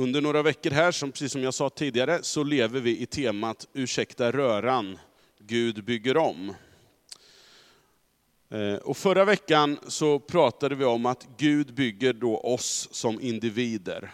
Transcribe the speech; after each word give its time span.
Under 0.00 0.20
några 0.20 0.42
veckor 0.42 0.70
här, 0.70 0.92
som, 0.92 1.12
precis 1.12 1.32
som 1.32 1.42
jag 1.42 1.54
sa 1.54 1.70
tidigare, 1.70 2.22
så 2.22 2.42
lever 2.42 2.80
vi 2.80 3.00
i 3.00 3.06
temat 3.06 3.68
Ursäkta 3.72 4.32
röran, 4.32 4.98
Gud 5.38 5.84
bygger 5.84 6.16
om. 6.16 6.54
Eh, 8.50 8.74
och 8.74 8.96
förra 8.96 9.24
veckan 9.24 9.78
så 9.86 10.18
pratade 10.18 10.74
vi 10.74 10.84
om 10.84 11.06
att 11.06 11.26
Gud 11.36 11.74
bygger 11.74 12.12
då 12.12 12.38
oss 12.38 12.88
som 12.92 13.20
individer. 13.20 14.12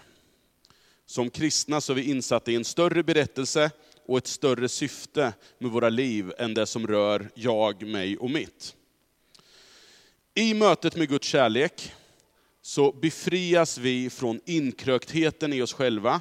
Som 1.06 1.30
kristna 1.30 1.80
så 1.80 1.92
är 1.92 1.96
vi 1.96 2.10
insatta 2.10 2.50
i 2.50 2.54
en 2.54 2.64
större 2.64 3.02
berättelse 3.02 3.70
och 4.06 4.18
ett 4.18 4.26
större 4.26 4.68
syfte 4.68 5.32
med 5.58 5.70
våra 5.70 5.88
liv 5.88 6.32
än 6.38 6.54
det 6.54 6.66
som 6.66 6.86
rör 6.86 7.30
jag, 7.34 7.86
mig 7.86 8.16
och 8.16 8.30
mitt. 8.30 8.76
I 10.34 10.54
mötet 10.54 10.96
med 10.96 11.08
Guds 11.08 11.28
kärlek 11.28 11.92
så 12.66 12.92
befrias 12.92 13.78
vi 13.78 14.10
från 14.10 14.40
inkröktheten 14.44 15.52
i 15.52 15.62
oss 15.62 15.72
själva 15.72 16.20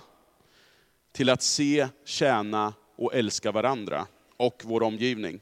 till 1.11 1.29
att 1.29 1.41
se, 1.43 1.87
tjäna 2.03 2.73
och 2.95 3.15
älska 3.15 3.51
varandra 3.51 4.07
och 4.37 4.61
vår 4.65 4.83
omgivning. 4.83 5.39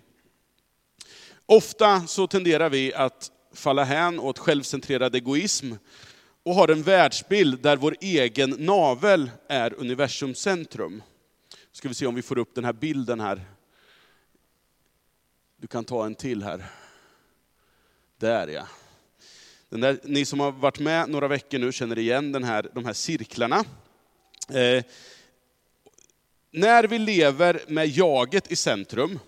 Ofta 1.45 2.07
så 2.07 2.27
tenderar 2.27 2.70
vi 2.70 2.93
att 2.93 3.31
falla 3.53 3.84
hän 3.84 4.20
åt 4.20 4.39
självcentrerad 4.39 5.16
egoism 5.16 5.73
och 6.43 6.55
har 6.55 6.67
en 6.67 6.84
världsbild 6.84 7.62
där 7.62 7.77
vår 7.77 7.95
egen 8.01 8.49
navel 8.49 9.31
är 9.48 9.73
universums 9.73 10.40
centrum. 10.40 11.04
Ska 11.71 11.88
vi 11.88 11.93
se 11.93 12.07
om 12.07 12.15
vi 12.15 12.21
får 12.21 12.38
upp 12.38 12.55
den 12.55 12.65
här 12.65 12.73
bilden 12.73 13.20
här. 13.20 13.41
Du 15.57 15.67
kan 15.67 15.85
ta 15.85 16.05
en 16.05 16.15
till 16.15 16.43
här. 16.43 16.65
Där 18.17 18.48
ja. 18.48 18.67
Den 19.74 19.82
där, 19.82 19.99
ni 20.04 20.26
som 20.26 20.40
har 20.40 20.52
varit 20.52 20.79
med 20.79 21.10
några 21.10 21.27
veckor 21.27 21.60
nu 21.60 21.71
känner 21.71 21.99
igen 21.99 22.32
den 22.32 22.43
här, 22.43 22.70
de 22.74 22.85
här 22.85 22.93
cirklarna. 22.93 23.63
Eh, 24.49 24.84
när 26.52 26.84
vi 26.84 26.99
lever 26.99 27.62
med 27.68 27.88
jaget 27.88 28.51
i 28.51 28.55
centrum, 28.55 29.20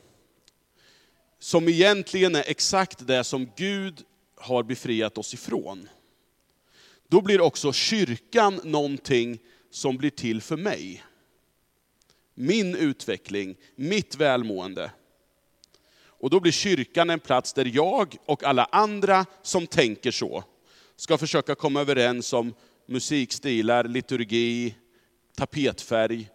som 1.40 1.68
egentligen 1.68 2.36
är 2.36 2.44
exakt 2.48 3.08
det 3.08 3.24
som 3.24 3.52
Gud 3.56 4.04
har 4.36 4.64
befriat 4.64 5.18
oss 5.18 5.34
ifrån, 5.34 5.90
då 7.08 7.22
blir 7.22 7.42
också 7.42 7.74
kyrkan 7.74 8.60
någonting 8.64 9.40
som 9.72 9.98
blir 9.98 10.10
till 10.10 10.42
för 10.42 10.58
mig. 10.58 11.04
Min 12.34 12.76
utveckling, 12.76 13.56
mitt 13.76 14.16
välmående. 14.16 14.92
Och 16.20 16.30
då 16.30 16.40
blir 16.40 16.52
kyrkan 16.52 17.10
en 17.10 17.20
plats 17.20 17.54
där 17.54 17.72
jag 17.74 18.18
och 18.26 18.44
alla 18.44 18.66
andra 18.66 19.26
som 19.42 19.68
tänker 19.68 20.12
så, 20.12 20.44
ska 20.96 21.18
försöka 21.18 21.56
komma 21.56 21.82
överens 21.82 22.34
om 22.34 22.54
musikstilar, 22.88 23.84
liturgi, 23.84 24.76
tapetfärg, 25.36 26.30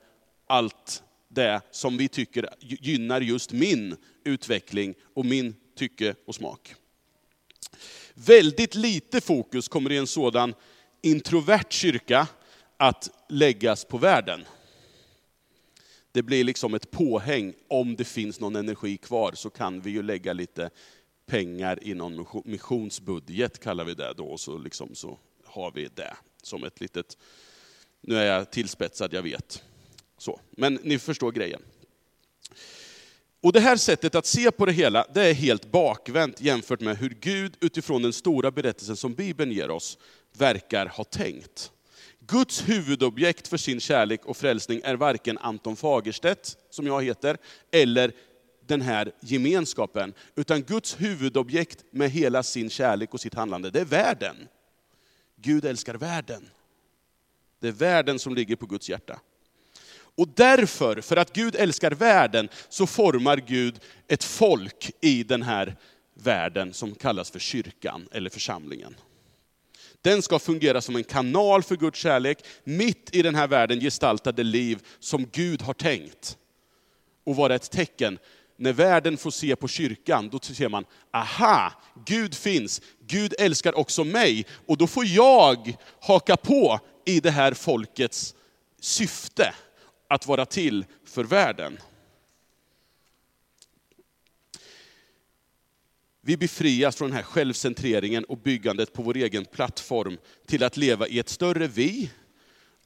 allt 0.46 1.02
det 1.28 1.60
som 1.70 1.96
vi 1.96 2.08
tycker 2.08 2.48
gynnar 2.60 3.20
just 3.20 3.52
min 3.52 3.96
utveckling 4.24 4.94
och 5.14 5.26
min 5.26 5.54
tycke 5.76 6.14
och 6.26 6.34
smak. 6.34 6.74
Väldigt 8.14 8.74
lite 8.74 9.20
fokus 9.20 9.68
kommer 9.68 9.92
i 9.92 9.96
en 9.96 10.06
sådan 10.06 10.54
introvert 11.02 11.72
kyrka 11.72 12.26
att 12.76 13.10
läggas 13.28 13.84
på 13.84 13.98
världen. 13.98 14.44
Det 16.12 16.22
blir 16.22 16.44
liksom 16.44 16.74
ett 16.74 16.90
påhäng, 16.90 17.54
om 17.68 17.96
det 17.96 18.04
finns 18.04 18.40
någon 18.40 18.56
energi 18.56 18.96
kvar 18.96 19.32
så 19.34 19.50
kan 19.50 19.80
vi 19.80 19.90
ju 19.90 20.02
lägga 20.02 20.32
lite 20.32 20.70
pengar 21.26 21.78
i 21.82 21.94
någon 21.94 22.26
missionsbudget, 22.44 23.58
kallar 23.58 23.84
vi 23.84 23.94
det 23.94 24.14
då, 24.16 24.38
så, 24.38 24.58
liksom, 24.58 24.94
så 24.94 25.18
har 25.44 25.72
vi 25.72 25.88
det 25.94 26.16
som 26.42 26.64
ett 26.64 26.80
litet, 26.80 27.18
nu 28.00 28.16
är 28.16 28.24
jag 28.24 28.50
tillspetsad, 28.50 29.12
jag 29.12 29.22
vet. 29.22 29.62
Så. 30.18 30.40
Men 30.50 30.78
ni 30.82 30.98
förstår 30.98 31.32
grejen. 31.32 31.62
Och 33.42 33.52
det 33.52 33.60
här 33.60 33.76
sättet 33.76 34.14
att 34.14 34.26
se 34.26 34.50
på 34.50 34.66
det 34.66 34.72
hela, 34.72 35.06
det 35.14 35.28
är 35.28 35.34
helt 35.34 35.70
bakvänt 35.70 36.40
jämfört 36.40 36.80
med 36.80 36.98
hur 36.98 37.16
Gud 37.20 37.56
utifrån 37.60 38.02
den 38.02 38.12
stora 38.12 38.50
berättelsen 38.50 38.96
som 38.96 39.14
Bibeln 39.14 39.52
ger 39.52 39.70
oss, 39.70 39.98
verkar 40.32 40.86
ha 40.86 41.04
tänkt. 41.04 41.72
Guds 42.30 42.68
huvudobjekt 42.68 43.48
för 43.48 43.56
sin 43.56 43.80
kärlek 43.80 44.24
och 44.24 44.36
frälsning 44.36 44.80
är 44.84 44.94
varken 44.94 45.38
Anton 45.38 45.76
Fagerstedt, 45.76 46.56
som 46.70 46.86
jag 46.86 47.04
heter, 47.04 47.36
eller 47.70 48.12
den 48.66 48.80
här 48.80 49.12
gemenskapen. 49.20 50.14
Utan 50.36 50.62
Guds 50.62 51.00
huvudobjekt 51.00 51.84
med 51.90 52.10
hela 52.10 52.42
sin 52.42 52.70
kärlek 52.70 53.14
och 53.14 53.20
sitt 53.20 53.34
handlande, 53.34 53.70
det 53.70 53.80
är 53.80 53.84
världen. 53.84 54.36
Gud 55.36 55.64
älskar 55.64 55.94
världen. 55.94 56.50
Det 57.60 57.68
är 57.68 57.72
världen 57.72 58.18
som 58.18 58.34
ligger 58.34 58.56
på 58.56 58.66
Guds 58.66 58.88
hjärta. 58.88 59.20
Och 60.14 60.28
därför, 60.28 61.00
för 61.00 61.16
att 61.16 61.32
Gud 61.32 61.56
älskar 61.56 61.90
världen, 61.90 62.48
så 62.68 62.86
formar 62.86 63.36
Gud 63.36 63.80
ett 64.08 64.24
folk 64.24 64.90
i 65.00 65.22
den 65.22 65.42
här 65.42 65.76
världen 66.14 66.72
som 66.72 66.94
kallas 66.94 67.30
för 67.30 67.38
kyrkan 67.38 68.08
eller 68.12 68.30
församlingen. 68.30 68.96
Den 70.02 70.22
ska 70.22 70.38
fungera 70.38 70.80
som 70.80 70.96
en 70.96 71.04
kanal 71.04 71.62
för 71.62 71.76
Guds 71.76 71.98
kärlek, 71.98 72.44
mitt 72.64 73.14
i 73.16 73.22
den 73.22 73.34
här 73.34 73.48
världen 73.48 73.80
gestaltade 73.80 74.42
liv 74.42 74.78
som 74.98 75.26
Gud 75.32 75.62
har 75.62 75.74
tänkt. 75.74 76.36
Och 77.24 77.36
vara 77.36 77.54
ett 77.54 77.70
tecken. 77.70 78.18
När 78.56 78.72
världen 78.72 79.16
får 79.16 79.30
se 79.30 79.56
på 79.56 79.68
kyrkan, 79.68 80.28
då 80.28 80.38
ser 80.38 80.68
man, 80.68 80.84
aha, 81.12 81.72
Gud 82.06 82.34
finns, 82.34 82.82
Gud 83.06 83.34
älskar 83.38 83.78
också 83.78 84.04
mig, 84.04 84.46
och 84.66 84.76
då 84.76 84.86
får 84.86 85.06
jag 85.06 85.78
haka 86.00 86.36
på 86.36 86.80
i 87.04 87.20
det 87.20 87.30
här 87.30 87.54
folkets 87.54 88.34
syfte, 88.80 89.54
att 90.08 90.26
vara 90.26 90.46
till 90.46 90.84
för 91.04 91.24
världen. 91.24 91.78
Vi 96.22 96.36
befrias 96.36 96.96
från 96.96 97.08
den 97.08 97.16
här 97.16 97.22
självcentreringen 97.22 98.24
och 98.24 98.38
byggandet 98.38 98.92
på 98.92 99.02
vår 99.02 99.16
egen 99.16 99.44
plattform 99.44 100.18
till 100.46 100.62
att 100.62 100.76
leva 100.76 101.08
i 101.08 101.18
ett 101.18 101.28
större 101.28 101.66
vi 101.66 102.10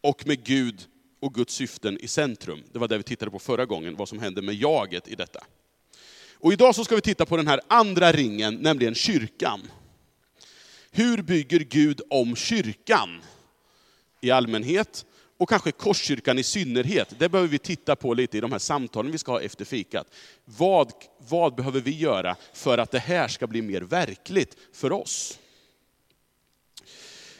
och 0.01 0.27
med 0.27 0.45
Gud 0.45 0.83
och 1.21 1.35
Guds 1.35 1.55
syften 1.55 1.99
i 2.01 2.09
centrum. 2.09 2.63
Det 2.73 2.79
var 2.79 2.89
det 2.89 2.97
vi 2.97 3.03
tittade 3.03 3.31
på 3.31 3.39
förra 3.39 3.67
gången, 3.67 3.97
vad 3.97 4.09
som 4.09 4.19
händer 4.19 4.43
med 4.43 4.55
jaget 4.55 5.09
i 5.09 5.15
detta. 5.15 5.45
Och 6.33 6.53
idag 6.53 6.75
så 6.75 6.85
ska 6.85 6.95
vi 6.95 7.01
titta 7.01 7.27
på 7.27 7.37
den 7.37 7.49
här 7.49 7.61
andra 7.69 8.13
ringen, 8.13 8.55
nämligen 8.55 8.95
kyrkan. 8.95 9.61
Hur 10.91 11.23
bygger 11.23 11.59
Gud 11.61 12.01
om 12.11 12.37
kyrkan 12.37 13.23
i 14.21 14.31
allmänhet 14.31 15.07
och 15.45 15.49
kanske 15.51 15.73
Korskyrkan 15.73 16.39
i 16.39 16.43
synnerhet. 16.43 17.15
Det 17.19 17.29
behöver 17.29 17.49
vi 17.49 17.59
titta 17.59 17.97
på 17.97 18.15
lite 18.15 18.39
i 18.39 18.41
de 18.41 18.53
här 18.53 18.59
samtalen 18.59 19.13
vi 19.13 19.19
ska 19.19 19.33
ha 19.33 19.41
efter 19.41 19.65
fikat. 19.65 20.07
Vad, 20.45 20.93
vad 21.19 21.55
behöver 21.55 21.81
vi 21.81 21.91
göra 21.91 22.37
för 22.53 22.79
att 22.79 22.91
det 22.91 22.99
här 22.99 23.29
ska 23.29 23.47
bli 23.47 23.63
mer 23.63 23.81
verkligt 23.81 24.57
för 24.73 24.93
oss? 24.93 25.39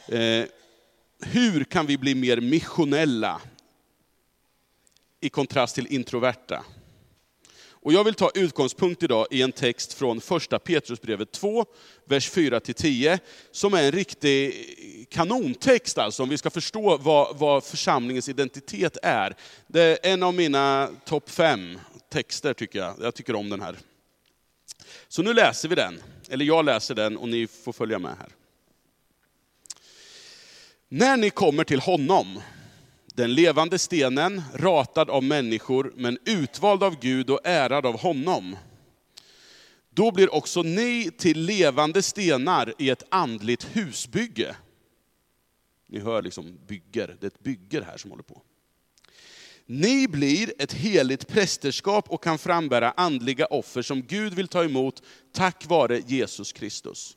Eh, 0.09 0.45
hur 1.21 1.65
kan 1.65 1.87
vi 1.87 1.99
bli 1.99 2.15
mer 2.15 2.41
missionella 2.41 3.41
i 5.21 5.29
kontrast 5.29 5.75
till 5.75 5.87
introverta? 5.87 6.65
Och 7.85 7.93
jag 7.93 8.05
vill 8.05 8.15
ta 8.15 8.31
utgångspunkt 8.35 9.03
idag 9.03 9.27
i 9.31 9.43
en 9.43 9.53
text 9.53 9.93
från 9.93 10.21
första 10.21 10.59
Petrusbrevet 10.59 11.33
2, 11.33 11.67
vers 12.05 12.31
4-10, 12.31 13.19
som 13.51 13.75
är 13.75 13.83
en 13.83 13.93
riktig 13.93 14.55
kanontext 15.11 15.99
alltså, 15.99 16.23
om 16.23 16.29
vi 16.29 16.39
ska 16.39 16.51
förstå 16.51 16.97
vad, 16.97 17.37
vad 17.39 17.65
församlingens 17.65 18.29
identitet 18.29 18.97
är. 19.03 19.37
Det 19.67 19.83
är 19.83 20.13
en 20.13 20.23
av 20.23 20.35
mina 20.35 20.91
topp 21.05 21.31
fem 21.31 21.79
texter 22.13 22.55
tycker 22.55 22.79
jag. 22.79 22.95
Jag 23.01 23.15
tycker 23.15 23.35
om 23.35 23.51
den 23.51 23.61
här. 23.61 23.77
Så 25.09 25.23
nu 25.23 25.35
läser 25.35 25.69
vi 25.69 25.75
den, 25.75 26.03
eller 26.31 26.45
jag 26.45 26.65
läser 26.65 26.95
den 26.95 27.17
och 27.17 27.29
ni 27.29 27.47
får 27.47 27.73
följa 27.73 27.99
med 27.99 28.17
här. 28.19 28.29
När 30.89 31.17
ni 31.17 31.31
kommer 31.31 31.65
till 31.65 31.81
honom, 31.81 32.41
den 33.17 33.35
levande 33.35 33.79
stenen, 33.79 34.43
ratad 34.55 35.11
av 35.11 35.23
människor, 35.23 35.93
men 35.97 36.19
utvald 36.25 36.83
av 36.83 37.01
Gud 37.01 37.31
och 37.31 37.41
ärad 37.45 37.87
av 37.87 38.01
honom. 38.01 38.57
Då 39.91 40.13
blir 40.13 40.35
också 40.35 40.63
ni 40.63 41.11
till 41.19 41.41
levande 41.41 42.03
stenar 42.03 42.75
i 42.79 42.91
ett 42.91 43.03
andligt 43.09 43.77
husbygge. 43.77 44.57
Ni 45.87 46.01
hör 46.01 46.23
liksom 46.23 46.59
bygger, 46.67 47.17
det 47.21 47.27
är 47.27 47.29
ett 47.29 47.43
bygger 47.43 47.83
här 47.83 47.97
som 47.97 48.11
håller 48.11 48.23
på. 48.23 48.43
Ni 49.67 50.09
blir 50.09 50.53
ett 50.59 50.73
heligt 50.73 51.29
prästerskap 51.29 52.11
och 52.11 52.23
kan 52.23 52.39
frambära 52.39 52.91
andliga 52.91 53.47
offer 53.47 53.83
som 53.83 54.03
Gud 54.03 54.35
vill 54.35 54.49
ta 54.49 54.65
emot 54.65 55.03
tack 55.33 55.67
vare 55.67 56.03
Jesus 56.07 56.53
Kristus. 56.53 57.17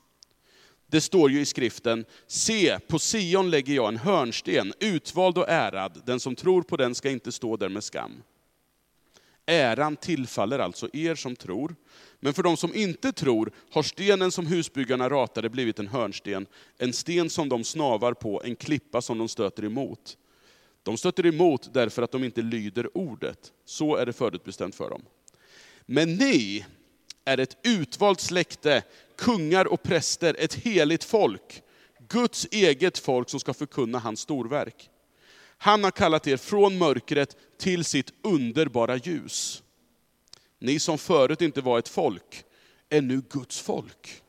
Det 0.87 1.01
står 1.01 1.31
ju 1.31 1.39
i 1.39 1.45
skriften, 1.45 2.05
se 2.27 2.79
på 2.79 2.99
Sion 2.99 3.49
lägger 3.49 3.73
jag 3.73 3.87
en 3.87 3.97
hörnsten, 3.97 4.73
utvald 4.79 5.37
och 5.37 5.49
ärad, 5.49 6.01
den 6.05 6.19
som 6.19 6.35
tror 6.35 6.61
på 6.61 6.77
den 6.77 6.95
ska 6.95 7.09
inte 7.09 7.31
stå 7.31 7.57
där 7.57 7.69
med 7.69 7.83
skam. 7.83 8.23
Äran 9.45 9.95
tillfaller 9.95 10.59
alltså 10.59 10.89
er 10.93 11.15
som 11.15 11.35
tror, 11.35 11.75
men 12.19 12.33
för 12.33 12.43
de 12.43 12.57
som 12.57 12.75
inte 12.75 13.11
tror 13.11 13.51
har 13.71 13.83
stenen 13.83 14.31
som 14.31 14.47
husbyggarna 14.47 15.09
ratade 15.09 15.49
blivit 15.49 15.79
en 15.79 15.87
hörnsten, 15.87 16.45
en 16.77 16.93
sten 16.93 17.29
som 17.29 17.49
de 17.49 17.63
snavar 17.63 18.13
på, 18.13 18.41
en 18.43 18.55
klippa 18.55 19.01
som 19.01 19.17
de 19.17 19.27
stöter 19.27 19.65
emot. 19.65 20.17
De 20.83 20.97
stöter 20.97 21.25
emot 21.25 21.73
därför 21.73 22.01
att 22.01 22.11
de 22.11 22.23
inte 22.23 22.41
lyder 22.41 22.97
ordet. 22.97 23.51
Så 23.65 23.95
är 23.95 24.05
det 24.05 24.13
förutbestämt 24.13 24.75
för 24.75 24.89
dem. 24.89 25.01
Men 25.85 26.15
ni 26.15 26.65
är 27.25 27.37
ett 27.37 27.57
utvalt 27.63 28.19
släkte, 28.19 28.83
kungar 29.17 29.65
och 29.65 29.83
präster, 29.83 30.35
ett 30.39 30.53
heligt 30.53 31.03
folk. 31.03 31.61
Guds 32.09 32.47
eget 32.51 32.97
folk 32.97 33.29
som 33.29 33.39
ska 33.39 33.53
förkunna 33.53 33.99
hans 33.99 34.19
storverk. 34.19 34.89
Han 35.57 35.83
har 35.83 35.91
kallat 35.91 36.27
er 36.27 36.37
från 36.37 36.77
mörkret 36.77 37.35
till 37.57 37.85
sitt 37.85 38.13
underbara 38.23 38.95
ljus. 38.95 39.63
Ni 40.59 40.79
som 40.79 40.97
förut 40.97 41.41
inte 41.41 41.61
var 41.61 41.79
ett 41.79 41.89
folk 41.89 42.43
är 42.89 43.01
nu 43.01 43.21
Guds 43.29 43.59
folk. 43.59 44.21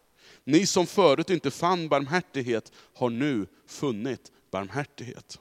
Ni 0.44 0.66
som 0.66 0.86
förut 0.86 1.30
inte 1.30 1.50
fann 1.50 1.88
barmhärtighet 1.88 2.72
har 2.94 3.10
nu 3.10 3.46
funnit 3.66 4.32
barmhärtighet. 4.50 5.38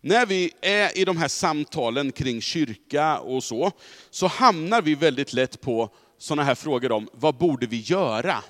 När 0.00 0.26
vi 0.26 0.52
är 0.60 0.98
i 0.98 1.04
de 1.04 1.16
här 1.16 1.28
samtalen 1.28 2.12
kring 2.12 2.40
kyrka 2.40 3.18
och 3.18 3.44
så, 3.44 3.72
så 4.10 4.26
hamnar 4.26 4.82
vi 4.82 4.94
väldigt 4.94 5.32
lätt 5.32 5.60
på 5.60 5.90
sådana 6.24 6.44
här 6.44 6.54
frågor 6.54 6.92
om, 6.92 7.08
vad 7.12 7.34
borde 7.34 7.66
vi 7.66 7.80
göra? 7.80 8.44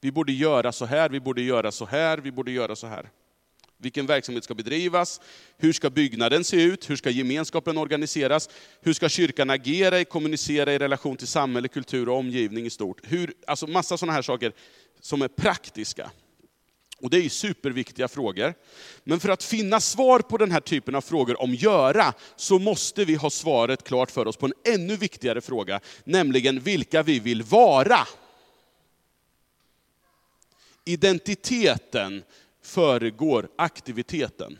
Vi 0.00 0.12
borde 0.12 0.32
göra 0.32 0.72
så 0.72 0.84
här, 0.84 1.08
vi 1.08 1.20
borde 1.20 1.42
göra 1.42 1.72
så 1.72 1.84
här, 1.84 2.18
vi 2.18 2.32
borde 2.32 2.50
göra 2.50 2.76
så 2.76 2.86
här. 2.86 3.10
Vilken 3.76 4.06
verksamhet 4.06 4.44
ska 4.44 4.54
bedrivas? 4.54 5.20
Hur 5.56 5.72
ska 5.72 5.90
byggnaden 5.90 6.44
se 6.44 6.62
ut? 6.62 6.90
Hur 6.90 6.96
ska 6.96 7.10
gemenskapen 7.10 7.78
organiseras? 7.78 8.48
Hur 8.80 8.92
ska 8.92 9.08
kyrkan 9.08 9.50
agera, 9.50 10.04
kommunicera 10.04 10.72
i 10.72 10.78
relation 10.78 11.16
till 11.16 11.26
samhälle, 11.26 11.68
kultur 11.68 12.08
och 12.08 12.16
omgivning 12.16 12.66
i 12.66 12.70
stort? 12.70 13.00
Hur, 13.02 13.34
alltså 13.46 13.66
massa 13.66 13.98
sådana 13.98 14.12
här 14.12 14.22
saker 14.22 14.52
som 15.00 15.22
är 15.22 15.28
praktiska. 15.28 16.10
Och 17.00 17.10
det 17.10 17.24
är 17.24 17.28
superviktiga 17.28 18.08
frågor. 18.08 18.54
Men 19.04 19.20
för 19.20 19.28
att 19.28 19.42
finna 19.44 19.80
svar 19.80 20.20
på 20.20 20.36
den 20.36 20.50
här 20.50 20.60
typen 20.60 20.94
av 20.94 21.00
frågor 21.00 21.42
om 21.42 21.54
göra, 21.54 22.14
så 22.36 22.58
måste 22.58 23.04
vi 23.04 23.14
ha 23.14 23.30
svaret 23.30 23.84
klart 23.84 24.10
för 24.10 24.28
oss 24.28 24.36
på 24.36 24.46
en 24.46 24.74
ännu 24.74 24.96
viktigare 24.96 25.40
fråga, 25.40 25.80
nämligen 26.04 26.60
vilka 26.60 27.02
vi 27.02 27.20
vill 27.20 27.42
vara. 27.42 28.08
Identiteten 30.84 32.22
föregår 32.62 33.48
aktiviteten. 33.56 34.58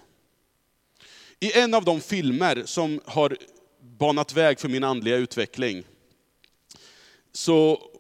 I 1.41 1.59
en 1.59 1.75
av 1.75 1.85
de 1.85 2.01
filmer 2.01 2.63
som 2.65 3.01
har 3.05 3.37
banat 3.81 4.33
väg 4.33 4.61
för 4.61 4.69
min 4.69 4.85
andliga 4.85 5.17
utveckling, 5.17 5.85
så, 7.33 7.91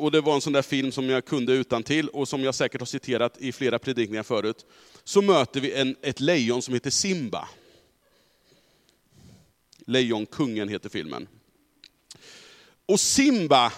och 0.00 0.10
det 0.10 0.20
var 0.20 0.34
en 0.34 0.40
sån 0.40 0.52
där 0.52 0.62
film 0.62 0.92
som 0.92 1.08
jag 1.08 1.24
kunde 1.24 1.52
utan 1.52 1.82
till 1.82 2.08
och 2.08 2.28
som 2.28 2.42
jag 2.42 2.54
säkert 2.54 2.80
har 2.80 2.86
citerat 2.86 3.38
i 3.38 3.52
flera 3.52 3.78
predikningar 3.78 4.22
förut, 4.22 4.66
så 5.04 5.22
möter 5.22 5.60
vi 5.60 5.72
en, 5.72 5.96
ett 6.02 6.20
lejon 6.20 6.62
som 6.62 6.74
heter 6.74 6.90
Simba. 6.90 7.48
Lejonkungen 9.86 10.68
heter 10.68 10.88
filmen. 10.88 11.28
Och 12.86 13.00
Simba 13.00 13.72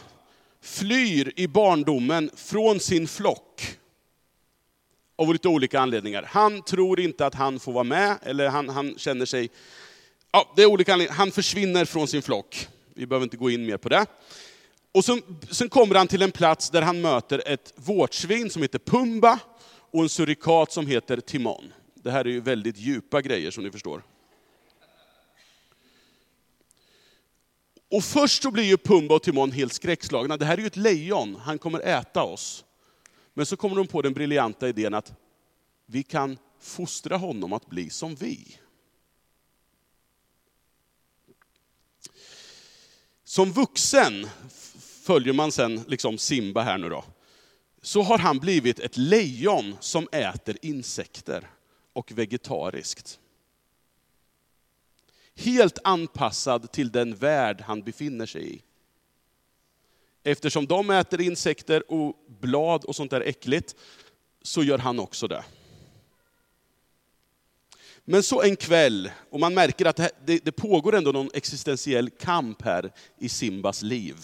flyr 0.61 1.33
i 1.37 1.47
barndomen 1.47 2.31
från 2.37 2.81
sin 2.81 3.09
flock 3.09 3.77
av 5.17 5.33
lite 5.33 5.49
olika 5.49 5.81
anledningar. 5.81 6.23
Han 6.23 6.63
tror 6.63 7.01
inte 7.01 7.27
att 7.27 7.35
han 7.35 7.61
får 7.61 7.73
vara 7.73 7.85
med, 7.85 8.19
eller 8.23 8.49
han, 8.49 8.69
han 8.69 8.99
känner 8.99 9.27
sig... 9.27 9.51
Ja, 10.33 10.53
det 10.57 10.63
är 10.63 10.67
olika 10.67 10.93
anledningar. 10.93 11.19
Han 11.19 11.31
försvinner 11.31 11.85
från 11.85 12.09
sin 12.09 12.23
flock. 12.23 12.69
Vi 12.95 13.07
behöver 13.07 13.25
inte 13.25 13.37
gå 13.37 13.51
in 13.51 13.67
mer 13.67 13.77
på 13.77 13.89
det. 13.89 14.07
Och 14.93 15.05
sen, 15.05 15.23
sen 15.51 15.69
kommer 15.69 15.95
han 15.95 16.09
till 16.09 16.23
en 16.23 16.33
plats 16.33 16.71
där 16.71 16.83
han 16.83 17.01
möter 17.01 17.43
ett 17.47 17.73
vårtsvin 17.77 18.51
som 18.51 18.63
heter 18.63 18.79
Pumba 18.79 19.39
och 19.91 20.03
en 20.03 20.09
surikat 20.09 20.73
som 20.73 20.87
heter 20.87 21.21
Timon. 21.21 21.73
Det 21.95 22.11
här 22.11 22.25
är 22.25 22.31
ju 22.31 22.41
väldigt 22.41 22.79
djupa 22.79 23.23
grejer 23.23 23.51
som 23.51 23.65
ni 23.65 23.71
förstår. 23.71 24.03
Och 27.91 28.05
först 28.05 28.43
så 28.43 28.51
blir 28.51 28.65
ju 28.65 28.77
Pumba 28.77 29.15
och 29.15 29.23
Timon 29.23 29.51
helt 29.51 29.73
skräckslagna. 29.73 30.37
Det 30.37 30.45
här 30.45 30.57
är 30.57 30.61
ju 30.61 30.67
ett 30.67 30.77
lejon, 30.77 31.37
han 31.37 31.59
kommer 31.59 31.81
äta 31.81 32.23
oss. 32.23 32.65
Men 33.35 33.47
så 33.47 33.57
kommer 33.57 33.77
de 33.77 33.87
på 33.87 34.03
den 34.03 34.13
briljanta 34.13 34.69
idén 34.69 34.95
att 34.95 35.13
vi 35.87 36.03
kan 36.03 36.39
fostra 36.61 37.17
honom 37.17 37.53
att 37.53 37.67
bli 37.67 37.91
som 37.91 38.15
vi. 38.15 38.59
Som 43.25 43.53
vuxen, 43.53 44.29
följer 45.03 45.33
man 45.35 45.53
sen 45.53 45.85
liksom 45.89 46.19
Simba 46.19 46.63
här 46.63 46.79
nu 46.79 46.89
då, 46.89 47.05
så 47.83 48.03
har 48.03 48.19
han 48.19 48.39
blivit 48.39 48.79
ett 48.79 48.97
lejon 48.97 49.77
som 49.81 50.09
äter 50.13 50.57
insekter 50.63 51.51
och 51.93 52.13
vegetariskt. 52.13 53.19
Helt 55.35 55.79
anpassad 55.85 56.73
till 56.73 56.93
den 56.93 57.15
värld 57.15 57.61
han 57.61 57.83
befinner 57.83 58.27
sig 58.27 58.55
i. 58.55 58.63
Eftersom 60.25 60.67
de 60.67 60.91
äter 60.91 61.21
insekter 61.21 61.93
och 61.93 62.17
blad 62.41 62.85
och 62.85 62.97
sånt 62.97 63.11
där 63.11 63.21
äckligt, 63.21 63.77
så 64.43 64.63
gör 64.63 64.79
han 64.79 65.01
också 65.01 65.29
det. 65.29 65.45
Men 68.05 68.23
så 68.23 68.43
en 68.43 68.57
kväll, 68.57 69.11
och 69.31 69.41
man 69.41 69.55
märker 69.55 69.87
att 69.87 69.97
det, 69.97 70.45
det, 70.45 70.53
pågår 70.53 70.95
ändå 70.95 71.13
någon 71.13 71.31
existentiell 71.35 72.11
kamp 72.11 72.63
här 72.63 72.93
i 73.19 73.29
Simbas 73.29 73.83
liv. 73.83 74.17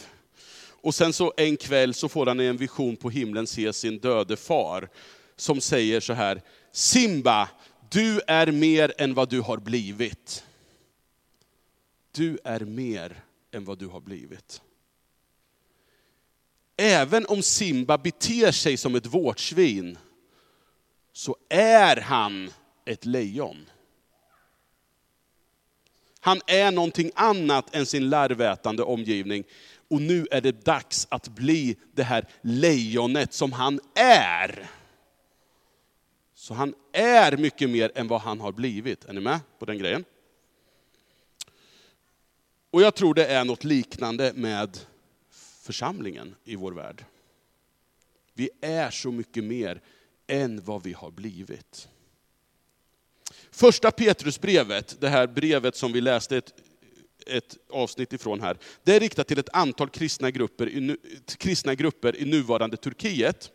Och 0.80 0.94
sen 0.94 1.12
så 1.12 1.32
en 1.36 1.56
kväll 1.56 1.94
så 1.94 2.08
får 2.08 2.26
han 2.26 2.40
i 2.40 2.44
en 2.44 2.56
vision 2.56 2.96
på 2.96 3.10
himlen 3.10 3.46
se 3.46 3.72
sin 3.72 3.98
döde 3.98 4.36
far, 4.36 4.88
som 5.36 5.60
säger 5.60 6.00
så 6.00 6.12
här, 6.12 6.42
Simba, 6.72 7.48
du 7.90 8.20
är 8.26 8.52
mer 8.52 8.92
än 8.98 9.14
vad 9.14 9.28
du 9.28 9.40
har 9.40 9.56
blivit. 9.56 10.44
Du 12.12 12.38
är 12.44 12.60
mer 12.60 13.24
än 13.50 13.64
vad 13.64 13.78
du 13.78 13.86
har 13.86 14.00
blivit. 14.00 14.62
Även 16.76 17.26
om 17.26 17.42
Simba 17.42 17.98
beter 17.98 18.52
sig 18.52 18.76
som 18.76 18.94
ett 18.94 19.06
vårtsvin, 19.06 19.98
så 21.12 21.36
är 21.48 21.96
han 21.96 22.50
ett 22.84 23.04
lejon. 23.04 23.66
Han 26.20 26.40
är 26.46 26.70
någonting 26.70 27.10
annat 27.14 27.74
än 27.74 27.86
sin 27.86 28.08
larvätande 28.10 28.82
omgivning. 28.82 29.44
Och 29.88 30.02
nu 30.02 30.26
är 30.30 30.40
det 30.40 30.64
dags 30.64 31.06
att 31.10 31.28
bli 31.28 31.76
det 31.92 32.02
här 32.02 32.28
lejonet 32.42 33.32
som 33.32 33.52
han 33.52 33.80
är. 33.94 34.70
Så 36.34 36.54
han 36.54 36.74
är 36.92 37.36
mycket 37.36 37.70
mer 37.70 37.92
än 37.94 38.08
vad 38.08 38.20
han 38.20 38.40
har 38.40 38.52
blivit. 38.52 39.04
Är 39.04 39.12
ni 39.12 39.20
med 39.20 39.40
på 39.58 39.64
den 39.64 39.78
grejen? 39.78 40.04
Och 42.70 42.82
jag 42.82 42.94
tror 42.94 43.14
det 43.14 43.26
är 43.26 43.44
något 43.44 43.64
liknande 43.64 44.32
med 44.34 44.78
församlingen 45.62 46.34
i 46.44 46.56
vår 46.56 46.72
värld. 46.72 47.04
Vi 48.34 48.50
är 48.60 48.90
så 48.90 49.12
mycket 49.12 49.44
mer 49.44 49.80
än 50.26 50.64
vad 50.64 50.82
vi 50.82 50.92
har 50.92 51.10
blivit. 51.10 51.88
Första 53.50 53.90
Petrusbrevet, 53.90 55.00
det 55.00 55.08
här 55.08 55.26
brevet 55.26 55.76
som 55.76 55.92
vi 55.92 56.00
läste 56.00 56.36
ett, 56.36 56.54
ett 57.28 57.56
avsnitt 57.70 58.12
ifrån 58.12 58.40
här, 58.40 58.56
det 58.84 58.96
är 58.96 59.00
riktat 59.00 59.28
till 59.28 59.38
ett 59.38 59.48
antal 59.52 59.88
kristna 59.88 60.30
grupper, 60.30 60.68
i, 60.68 60.96
kristna 61.38 61.74
grupper 61.74 62.16
i 62.16 62.24
nuvarande 62.24 62.76
Turkiet. 62.76 63.50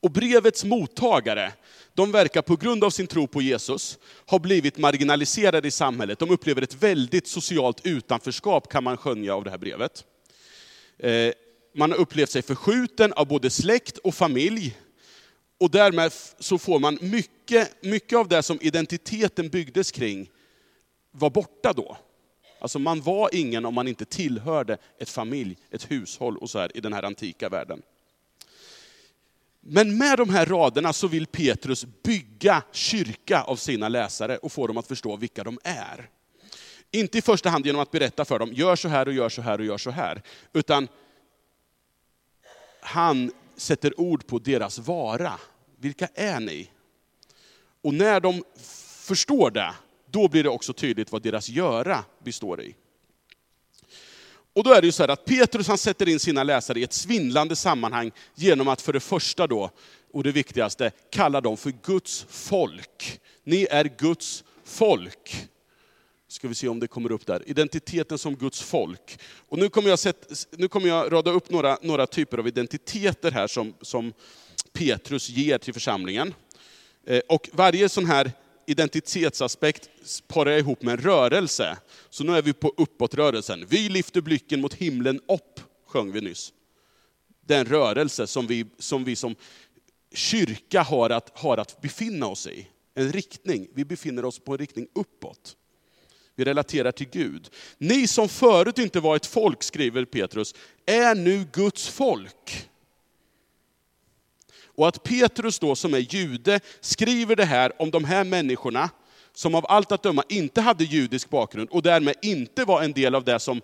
Och 0.00 0.10
brevets 0.10 0.64
mottagare, 0.64 1.52
de 1.94 2.12
verkar 2.12 2.42
på 2.42 2.56
grund 2.56 2.84
av 2.84 2.90
sin 2.90 3.06
tro 3.06 3.26
på 3.26 3.42
Jesus, 3.42 3.98
ha 4.26 4.38
blivit 4.38 4.78
marginaliserade 4.78 5.68
i 5.68 5.70
samhället. 5.70 6.18
De 6.18 6.30
upplever 6.30 6.62
ett 6.62 6.82
väldigt 6.82 7.26
socialt 7.26 7.86
utanförskap 7.86 8.72
kan 8.72 8.84
man 8.84 8.96
skönja 8.96 9.34
av 9.34 9.44
det 9.44 9.50
här 9.50 9.58
brevet. 9.58 10.04
Eh, 10.98 11.32
man 11.74 11.90
har 11.90 11.98
upplevt 11.98 12.30
sig 12.30 12.42
förskjuten 12.42 13.12
av 13.12 13.26
både 13.26 13.50
släkt 13.50 13.98
och 13.98 14.14
familj. 14.14 14.78
Och 15.60 15.70
därmed 15.70 16.12
så 16.38 16.58
får 16.58 16.78
man 16.78 16.98
mycket, 17.00 17.82
mycket 17.82 18.18
av 18.18 18.28
det 18.28 18.42
som 18.42 18.58
identiteten 18.60 19.48
byggdes 19.48 19.90
kring, 19.90 20.30
var 21.10 21.30
borta 21.30 21.72
då. 21.72 21.96
Alltså 22.60 22.78
man 22.78 23.00
var 23.00 23.30
ingen 23.32 23.64
om 23.64 23.74
man 23.74 23.88
inte 23.88 24.04
tillhörde 24.04 24.78
ett 24.98 25.10
familj, 25.10 25.56
ett 25.70 25.90
hushåll 25.90 26.36
och 26.36 26.50
så 26.50 26.58
här 26.58 26.76
i 26.76 26.80
den 26.80 26.92
här 26.92 27.02
antika 27.02 27.48
världen. 27.48 27.82
Men 29.60 29.98
med 29.98 30.18
de 30.18 30.30
här 30.30 30.46
raderna 30.46 30.92
så 30.92 31.08
vill 31.08 31.26
Petrus 31.26 31.86
bygga 32.02 32.62
kyrka 32.72 33.42
av 33.42 33.56
sina 33.56 33.88
läsare 33.88 34.36
och 34.36 34.52
få 34.52 34.66
dem 34.66 34.76
att 34.76 34.86
förstå 34.86 35.16
vilka 35.16 35.44
de 35.44 35.58
är. 35.64 36.10
Inte 36.90 37.18
i 37.18 37.22
första 37.22 37.50
hand 37.50 37.66
genom 37.66 37.80
att 37.80 37.90
berätta 37.90 38.24
för 38.24 38.38
dem, 38.38 38.52
gör 38.52 38.76
så 38.76 38.88
här 38.88 39.08
och 39.08 39.14
gör 39.14 39.28
så 39.28 39.42
här 39.42 39.58
och 39.58 39.64
gör 39.64 39.78
så 39.78 39.90
här. 39.90 40.22
Utan 40.52 40.88
han 42.80 43.32
sätter 43.56 44.00
ord 44.00 44.26
på 44.26 44.38
deras 44.38 44.78
vara. 44.78 45.32
Vilka 45.76 46.08
är 46.14 46.40
ni? 46.40 46.70
Och 47.82 47.94
när 47.94 48.20
de 48.20 48.44
förstår 49.06 49.50
det, 49.50 49.74
då 50.10 50.28
blir 50.28 50.42
det 50.42 50.48
också 50.48 50.72
tydligt 50.72 51.12
vad 51.12 51.22
deras 51.22 51.48
göra 51.48 52.04
består 52.24 52.62
i. 52.62 52.74
Och 54.52 54.64
då 54.64 54.72
är 54.72 54.80
det 54.80 54.86
ju 54.86 54.92
så 54.92 55.02
här 55.02 55.08
att 55.08 55.24
Petrus 55.24 55.68
han 55.68 55.78
sätter 55.78 56.08
in 56.08 56.20
sina 56.20 56.42
läsare 56.42 56.80
i 56.80 56.82
ett 56.82 56.92
svindlande 56.92 57.56
sammanhang 57.56 58.10
genom 58.34 58.68
att 58.68 58.82
för 58.82 58.92
det 58.92 59.00
första 59.00 59.46
då 59.46 59.70
och 60.12 60.22
det 60.22 60.32
viktigaste, 60.32 60.90
kalla 61.10 61.40
dem 61.40 61.56
för 61.56 61.72
Guds 61.82 62.26
folk. 62.28 63.20
Ni 63.44 63.66
är 63.70 63.84
Guds 63.98 64.44
folk. 64.64 65.48
Ska 66.28 66.48
vi 66.48 66.54
se 66.54 66.68
om 66.68 66.80
det 66.80 66.86
kommer 66.86 67.12
upp 67.12 67.26
där. 67.26 67.42
Identiteten 67.46 68.18
som 68.18 68.36
Guds 68.36 68.62
folk. 68.62 69.18
Och 69.48 69.58
nu 69.58 69.68
kommer 69.68 69.88
jag, 69.88 69.98
sett, 69.98 70.46
nu 70.50 70.68
kommer 70.68 70.88
jag 70.88 71.12
rada 71.12 71.30
upp 71.30 71.50
några, 71.50 71.78
några 71.82 72.06
typer 72.06 72.38
av 72.38 72.48
identiteter 72.48 73.30
här 73.30 73.46
som, 73.46 73.74
som 73.80 74.12
Petrus 74.72 75.28
ger 75.28 75.58
till 75.58 75.74
församlingen. 75.74 76.34
Eh, 77.06 77.20
och 77.28 77.48
varje 77.52 77.88
sån 77.88 78.06
här 78.06 78.32
identitetsaspekt 78.68 79.90
parar 80.26 80.50
jag 80.50 80.60
ihop 80.60 80.82
med 80.82 80.92
en 80.92 81.00
rörelse. 81.00 81.78
Så 82.10 82.24
nu 82.24 82.36
är 82.36 82.42
vi 82.42 82.52
på 82.52 82.74
uppåtrörelsen. 82.76 83.66
Vi 83.68 83.88
lyfter 83.88 84.20
blicken 84.20 84.60
mot 84.60 84.74
himlen 84.74 85.20
upp, 85.28 85.60
sjöng 85.86 86.12
vi 86.12 86.20
nyss. 86.20 86.52
Den 87.46 87.64
rörelse 87.64 88.26
som 88.26 88.46
vi 88.46 88.66
som, 88.78 89.04
vi 89.04 89.16
som 89.16 89.34
kyrka 90.14 90.82
har 90.82 91.10
att, 91.10 91.38
har 91.38 91.58
att 91.58 91.80
befinna 91.80 92.26
oss 92.26 92.46
i. 92.46 92.68
En 92.94 93.12
riktning. 93.12 93.68
Vi 93.74 93.84
befinner 93.84 94.24
oss 94.24 94.38
på 94.38 94.52
en 94.52 94.58
riktning 94.58 94.88
uppåt. 94.94 95.56
Vi 96.34 96.44
relaterar 96.44 96.92
till 96.92 97.08
Gud. 97.08 97.50
Ni 97.78 98.06
som 98.06 98.28
förut 98.28 98.78
inte 98.78 99.00
var 99.00 99.16
ett 99.16 99.26
folk, 99.26 99.62
skriver 99.62 100.04
Petrus, 100.04 100.54
är 100.86 101.14
nu 101.14 101.46
Guds 101.52 101.88
folk. 101.88 102.68
Och 104.78 104.88
att 104.88 105.02
Petrus 105.02 105.58
då 105.58 105.76
som 105.76 105.94
är 105.94 106.14
jude 106.14 106.60
skriver 106.80 107.36
det 107.36 107.44
här 107.44 107.82
om 107.82 107.90
de 107.90 108.04
här 108.04 108.24
människorna, 108.24 108.90
som 109.34 109.54
av 109.54 109.66
allt 109.68 109.92
att 109.92 110.02
döma 110.02 110.24
inte 110.28 110.60
hade 110.60 110.84
judisk 110.84 111.30
bakgrund 111.30 111.68
och 111.70 111.82
därmed 111.82 112.14
inte 112.22 112.64
var 112.64 112.82
en 112.82 112.92
del 112.92 113.14
av 113.14 113.24
det 113.24 113.38
som 113.40 113.60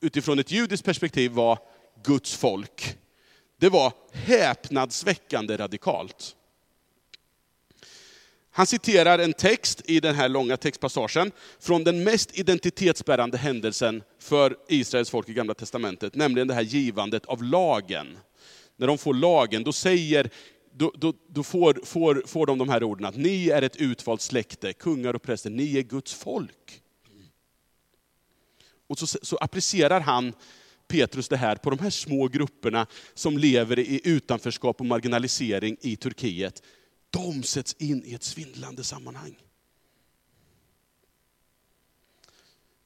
utifrån 0.00 0.38
ett 0.38 0.50
judiskt 0.50 0.84
perspektiv 0.84 1.30
var 1.30 1.58
Guds 2.04 2.36
folk. 2.36 2.96
Det 3.60 3.68
var 3.68 3.92
häpnadsväckande 4.12 5.56
radikalt. 5.56 6.36
Han 8.50 8.66
citerar 8.66 9.18
en 9.18 9.32
text 9.32 9.82
i 9.84 10.00
den 10.00 10.14
här 10.14 10.28
långa 10.28 10.56
textpassagen 10.56 11.32
från 11.60 11.84
den 11.84 12.04
mest 12.04 12.38
identitetsbärande 12.38 13.38
händelsen 13.38 14.02
för 14.20 14.56
Israels 14.68 15.10
folk 15.10 15.28
i 15.28 15.32
Gamla 15.32 15.54
Testamentet, 15.54 16.14
nämligen 16.14 16.48
det 16.48 16.54
här 16.54 16.62
givandet 16.62 17.26
av 17.26 17.42
lagen. 17.42 18.18
När 18.76 18.86
de 18.86 18.98
får 18.98 19.14
lagen, 19.14 19.64
då, 19.64 19.72
säger, 19.72 20.30
då, 20.72 20.92
då, 20.96 21.14
då 21.28 21.42
får, 21.42 21.80
får, 21.84 22.22
får 22.26 22.46
de 22.46 22.58
de 22.58 22.68
här 22.68 22.82
orden 22.82 23.06
att 23.06 23.16
ni 23.16 23.48
är 23.48 23.62
ett 23.62 23.76
utvalt 23.76 24.20
släkte, 24.20 24.72
kungar 24.72 25.14
och 25.14 25.22
präster, 25.22 25.50
ni 25.50 25.78
är 25.78 25.82
Guds 25.82 26.14
folk. 26.14 26.82
Och 28.86 28.98
så, 28.98 29.06
så 29.06 29.36
applicerar 29.36 30.00
han 30.00 30.32
Petrus 30.88 31.28
det 31.28 31.36
här 31.36 31.56
på 31.56 31.70
de 31.70 31.78
här 31.78 31.90
små 31.90 32.28
grupperna 32.28 32.86
som 33.14 33.38
lever 33.38 33.78
i 33.78 34.00
utanförskap 34.04 34.80
och 34.80 34.86
marginalisering 34.86 35.76
i 35.80 35.96
Turkiet. 35.96 36.62
De 37.10 37.42
sätts 37.42 37.76
in 37.78 38.04
i 38.04 38.14
ett 38.14 38.22
svindlande 38.22 38.84
sammanhang. 38.84 39.36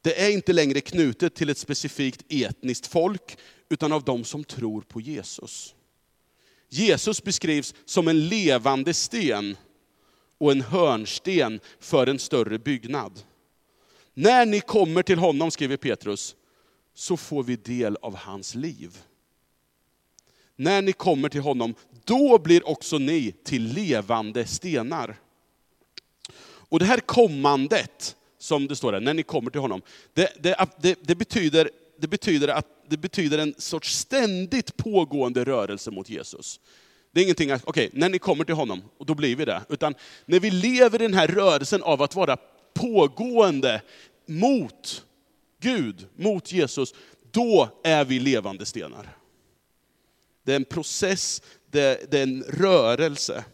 Det 0.02 0.24
är 0.24 0.30
inte 0.30 0.52
längre 0.52 0.80
knutet 0.80 1.34
till 1.34 1.50
ett 1.50 1.58
specifikt 1.58 2.24
etniskt 2.28 2.86
folk, 2.86 3.38
utan 3.68 3.92
av 3.92 4.04
de 4.04 4.24
som 4.24 4.44
tror 4.44 4.80
på 4.80 5.00
Jesus. 5.00 5.74
Jesus 6.68 7.22
beskrivs 7.22 7.74
som 7.84 8.08
en 8.08 8.28
levande 8.28 8.94
sten 8.94 9.56
och 10.38 10.52
en 10.52 10.60
hörnsten 10.60 11.60
för 11.80 12.06
en 12.06 12.18
större 12.18 12.58
byggnad. 12.58 13.20
När 14.14 14.46
ni 14.46 14.60
kommer 14.60 15.02
till 15.02 15.18
honom, 15.18 15.50
skriver 15.50 15.76
Petrus, 15.76 16.36
så 16.94 17.16
får 17.16 17.42
vi 17.42 17.56
del 17.56 17.96
av 18.02 18.16
hans 18.16 18.54
liv. 18.54 18.98
När 20.56 20.82
ni 20.82 20.92
kommer 20.92 21.28
till 21.28 21.40
honom, 21.40 21.74
då 22.04 22.38
blir 22.38 22.68
också 22.68 22.98
ni 22.98 23.32
till 23.44 23.64
levande 23.64 24.46
stenar. 24.46 25.16
Och 26.40 26.78
det 26.78 26.84
här 26.84 27.00
kommandet, 27.00 28.16
som 28.38 28.66
det 28.66 28.76
står 28.76 28.92
där, 28.92 29.00
när 29.00 29.14
ni 29.14 29.22
kommer 29.22 29.50
till 29.50 29.60
honom, 29.60 29.82
det, 30.12 30.32
det, 30.40 30.66
det, 30.80 30.98
det, 31.02 31.14
betyder, 31.14 31.70
det, 31.98 32.08
betyder 32.08 32.48
att, 32.48 32.66
det 32.88 32.96
betyder 32.96 33.38
en 33.38 33.54
sorts 33.58 33.96
ständigt 33.98 34.76
pågående 34.76 35.44
rörelse 35.44 35.90
mot 35.90 36.10
Jesus. 36.10 36.60
Det 37.12 37.20
är 37.20 37.24
ingenting 37.24 37.50
att, 37.50 37.64
okej, 37.64 37.86
okay, 37.86 38.00
när 38.00 38.08
ni 38.08 38.18
kommer 38.18 38.44
till 38.44 38.54
honom, 38.54 38.82
och 38.98 39.06
då 39.06 39.14
blir 39.14 39.36
vi 39.36 39.44
det. 39.44 39.62
Utan 39.68 39.94
när 40.26 40.40
vi 40.40 40.50
lever 40.50 41.02
i 41.02 41.04
den 41.04 41.14
här 41.14 41.26
rörelsen 41.26 41.82
av 41.82 42.02
att 42.02 42.14
vara 42.14 42.36
pågående 42.74 43.82
mot 44.26 45.04
Gud, 45.60 46.06
mot 46.16 46.52
Jesus, 46.52 46.94
då 47.30 47.68
är 47.84 48.04
vi 48.04 48.20
levande 48.20 48.66
stenar. 48.66 49.16
Det 50.44 50.52
är 50.52 50.56
en 50.56 50.64
process, 50.64 51.42
det, 51.70 52.14
är 52.14 52.22
en 52.22 52.42
rörelse. 52.42 53.44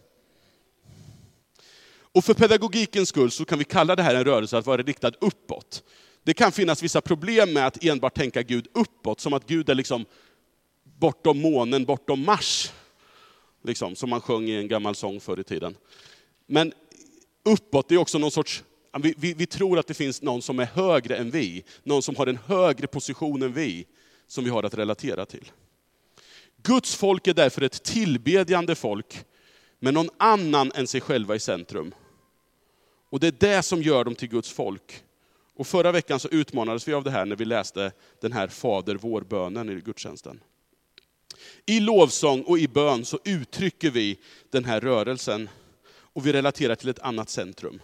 Och 1.97 2.25
för 2.25 2.33
pedagogikens 2.33 3.09
skull 3.09 3.31
så 3.31 3.45
kan 3.45 3.59
vi 3.59 3.65
kalla 3.65 3.95
det 3.95 4.03
här 4.03 4.15
en 4.15 4.25
rörelse 4.25 4.57
att 4.57 4.65
vara 4.65 4.81
riktad 4.81 5.11
uppåt. 5.21 5.83
Det 6.25 6.33
kan 6.33 6.51
finnas 6.51 6.83
vissa 6.83 7.01
problem 7.01 7.53
med 7.53 7.67
att 7.67 7.83
enbart 7.83 8.15
tänka 8.15 8.41
Gud 8.41 8.67
uppåt, 8.73 9.19
som 9.19 9.33
att 9.33 9.47
Gud 9.47 9.69
är 9.69 9.75
liksom 9.75 10.05
bortom 10.83 11.41
månen, 11.41 11.85
bortom 11.85 12.25
Mars. 12.25 12.71
Liksom, 13.63 13.95
som 13.95 14.09
man 14.09 14.21
sjöng 14.21 14.49
i 14.49 14.55
en 14.55 14.67
gammal 14.67 14.95
sång 14.95 15.19
förr 15.19 15.39
i 15.39 15.43
tiden. 15.43 15.75
Men 16.47 16.73
uppåt, 17.43 17.89
det 17.89 17.95
är 17.95 17.99
också 17.99 18.17
någon 18.17 18.31
sorts 18.31 18.63
vi, 19.01 19.13
vi, 19.17 19.33
vi, 19.33 19.45
tror 19.45 19.79
att 19.79 19.87
det 19.87 19.93
finns 19.93 20.21
någon 20.21 20.41
som 20.41 20.59
är 20.59 20.65
högre 20.65 21.17
än 21.17 21.31
vi, 21.31 21.63
någon 21.83 22.01
som 22.01 22.15
har 22.15 22.27
en 22.27 22.39
högre 22.45 22.87
position 22.87 23.41
än 23.41 23.53
vi, 23.53 23.85
som 24.27 24.43
vi 24.43 24.49
har 24.49 24.63
att 24.63 24.73
relatera 24.73 25.25
till. 25.25 25.51
Guds 26.63 26.95
folk 26.95 27.27
är 27.27 27.33
därför 27.33 27.61
ett 27.61 27.83
tillbedjande 27.83 28.75
folk, 28.75 29.25
med 29.79 29.93
någon 29.93 30.09
annan 30.17 30.71
än 30.75 30.87
sig 30.87 31.01
själva 31.01 31.35
i 31.35 31.39
centrum. 31.39 31.93
Och 33.09 33.19
det 33.19 33.27
är 33.27 33.35
det 33.39 33.63
som 33.63 33.81
gör 33.81 34.03
dem 34.03 34.15
till 34.15 34.29
Guds 34.29 34.49
folk. 34.49 35.03
Och 35.55 35.67
förra 35.67 35.91
veckan 35.91 36.19
så 36.19 36.27
utmanades 36.27 36.87
vi 36.87 36.93
av 36.93 37.03
det 37.03 37.11
här 37.11 37.25
när 37.25 37.35
vi 37.35 37.45
läste 37.45 37.91
den 38.21 38.31
här 38.31 38.47
Fader 38.47 38.95
vår-bönen 38.95 39.69
i 39.69 39.81
gudstjänsten. 39.81 40.39
I 41.65 41.79
lovsång 41.79 42.41
och 42.41 42.59
i 42.59 42.67
bön 42.67 43.05
så 43.05 43.19
uttrycker 43.23 43.91
vi 43.91 44.19
den 44.49 44.65
här 44.65 44.81
rörelsen 44.81 45.49
och 45.97 46.27
vi 46.27 46.33
relaterar 46.33 46.75
till 46.75 46.89
ett 46.89 46.99
annat 46.99 47.29
centrum. 47.29 47.81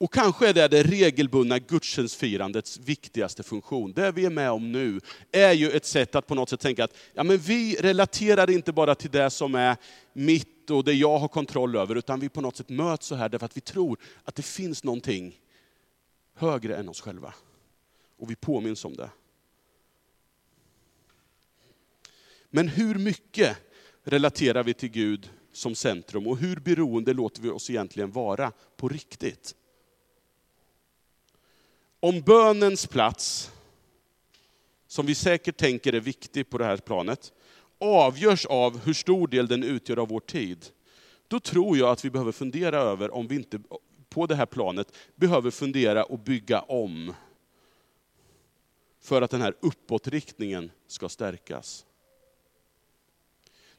Och 0.00 0.12
kanske 0.12 0.48
är 0.48 0.54
det 0.54 0.68
det 0.68 0.82
regelbundna 0.82 1.58
gudstjänstfirandets 1.58 2.78
viktigaste 2.78 3.42
funktion. 3.42 3.92
Det 3.92 4.12
vi 4.12 4.24
är 4.24 4.30
med 4.30 4.50
om 4.50 4.72
nu 4.72 5.00
är 5.32 5.52
ju 5.52 5.70
ett 5.70 5.86
sätt 5.86 6.14
att 6.14 6.26
på 6.26 6.34
något 6.34 6.48
sätt 6.48 6.60
tänka 6.60 6.84
att 6.84 6.96
ja, 7.14 7.22
men 7.22 7.38
vi 7.38 7.76
relaterar 7.80 8.50
inte 8.50 8.72
bara 8.72 8.94
till 8.94 9.10
det 9.10 9.30
som 9.30 9.54
är 9.54 9.76
mitt 10.12 10.70
och 10.70 10.84
det 10.84 10.92
jag 10.92 11.18
har 11.18 11.28
kontroll 11.28 11.76
över, 11.76 11.94
utan 11.94 12.20
vi 12.20 12.28
på 12.28 12.40
något 12.40 12.56
sätt 12.56 12.68
möts 12.68 13.06
så 13.06 13.14
här 13.14 13.28
därför 13.28 13.46
att 13.46 13.56
vi 13.56 13.60
tror 13.60 13.98
att 14.24 14.34
det 14.34 14.42
finns 14.42 14.84
någonting 14.84 15.38
högre 16.38 16.76
än 16.76 16.88
oss 16.88 17.00
själva. 17.00 17.34
Och 18.16 18.30
vi 18.30 18.36
påminns 18.36 18.84
om 18.84 18.96
det. 18.96 19.10
Men 22.50 22.68
hur 22.68 22.94
mycket 22.94 23.56
relaterar 24.02 24.64
vi 24.64 24.74
till 24.74 24.88
Gud 24.88 25.30
som 25.52 25.74
centrum 25.74 26.26
och 26.26 26.38
hur 26.38 26.56
beroende 26.56 27.12
låter 27.12 27.42
vi 27.42 27.50
oss 27.50 27.70
egentligen 27.70 28.10
vara 28.10 28.52
på 28.76 28.88
riktigt? 28.88 29.54
Om 32.00 32.20
bönens 32.20 32.86
plats, 32.86 33.50
som 34.86 35.06
vi 35.06 35.14
säkert 35.14 35.56
tänker 35.56 35.92
är 35.92 36.00
viktig 36.00 36.50
på 36.50 36.58
det 36.58 36.64
här 36.64 36.76
planet, 36.76 37.32
avgörs 37.78 38.46
av 38.46 38.78
hur 38.78 38.94
stor 38.94 39.28
del 39.28 39.48
den 39.48 39.62
utgör 39.62 39.98
av 39.98 40.08
vår 40.08 40.20
tid, 40.20 40.66
då 41.28 41.40
tror 41.40 41.78
jag 41.78 41.90
att 41.90 42.04
vi 42.04 42.10
behöver 42.10 42.32
fundera 42.32 42.78
över 42.78 43.14
om 43.14 43.28
vi 43.28 43.34
inte 43.34 43.60
på 44.18 44.26
det 44.26 44.34
här 44.34 44.46
planet 44.46 44.92
behöver 45.14 45.50
fundera 45.50 46.04
och 46.04 46.18
bygga 46.18 46.60
om 46.60 47.14
för 49.00 49.22
att 49.22 49.30
den 49.30 49.40
här 49.40 49.54
uppåtriktningen 49.60 50.70
ska 50.86 51.08
stärkas. 51.08 51.86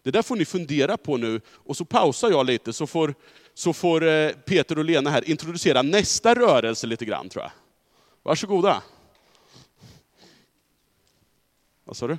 Det 0.02 0.12
där 0.12 0.22
får 0.22 0.36
ni 0.36 0.46
fundera 0.46 0.98
på 0.98 1.18
nu, 1.18 1.42
och 1.50 1.78
så 1.78 1.86
pausar 1.86 2.30
jag 2.30 2.46
lite 2.46 2.74
så 2.74 2.88
får, 2.88 3.16
så 3.54 3.74
får 3.74 4.08
eh, 4.08 4.32
Peter 4.32 4.78
och 4.78 4.86
Lena 4.86 5.10
här 5.10 5.30
introducera 5.30 5.82
nästa 5.82 6.36
rörelse 6.36 6.88
lite 6.88 7.06
grann 7.06 7.30
tror 7.30 7.44
jag. 7.44 7.52
Varsågoda. 8.24 8.84
Vad 11.84 11.98
sa 11.98 12.08
du? 12.08 12.18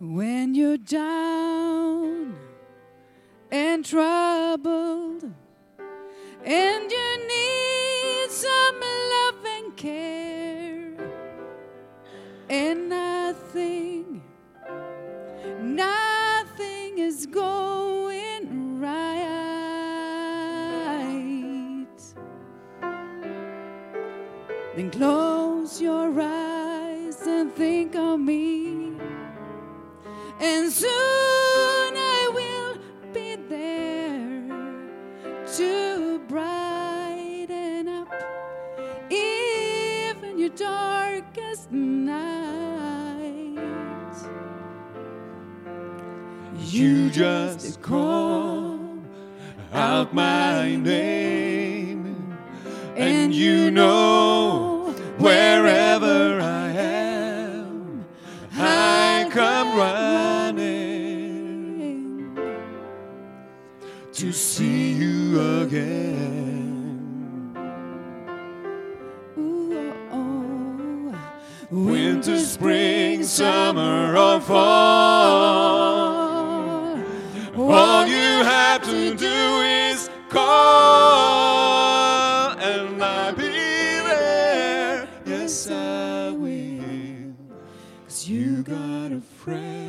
When 0.00 0.54
you're 0.54 0.78
down 0.78 2.36
and 3.50 3.84
troubled, 3.84 5.17
Winter, 71.98 72.38
spring, 72.38 73.24
summer, 73.24 74.16
or 74.16 74.40
fall. 74.40 74.56
All 77.56 78.06
you 78.06 78.44
have 78.44 78.84
to 78.84 79.16
do 79.16 79.60
is 79.62 80.08
call, 80.28 80.46
and 82.60 83.02
I'll 83.02 83.34
be 83.34 83.48
there. 83.48 85.08
Yes, 85.26 85.68
I 85.72 86.30
will. 86.30 87.34
Cause 88.06 88.28
you 88.28 88.62
got 88.62 89.10
a 89.10 89.20
friend. 89.20 89.87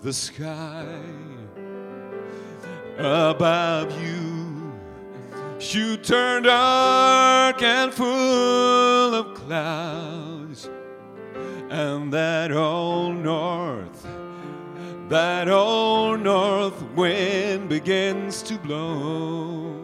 The 0.00 0.12
sky 0.12 0.86
above 2.96 4.00
you 4.00 4.72
should 5.58 6.04
turn 6.04 6.44
dark 6.44 7.60
and 7.62 7.92
full 7.92 9.14
of 9.14 9.34
clouds, 9.34 10.70
and 11.68 12.12
that 12.12 12.52
old 12.52 13.16
north, 13.16 14.06
that 15.08 15.48
old 15.48 16.20
north 16.20 16.80
wind 16.94 17.68
begins 17.68 18.40
to 18.42 18.56
blow. 18.56 19.74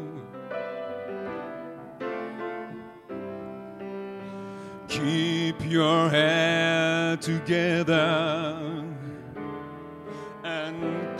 Keep 4.86 5.64
your 5.64 6.08
head 6.08 7.20
together 7.20 8.63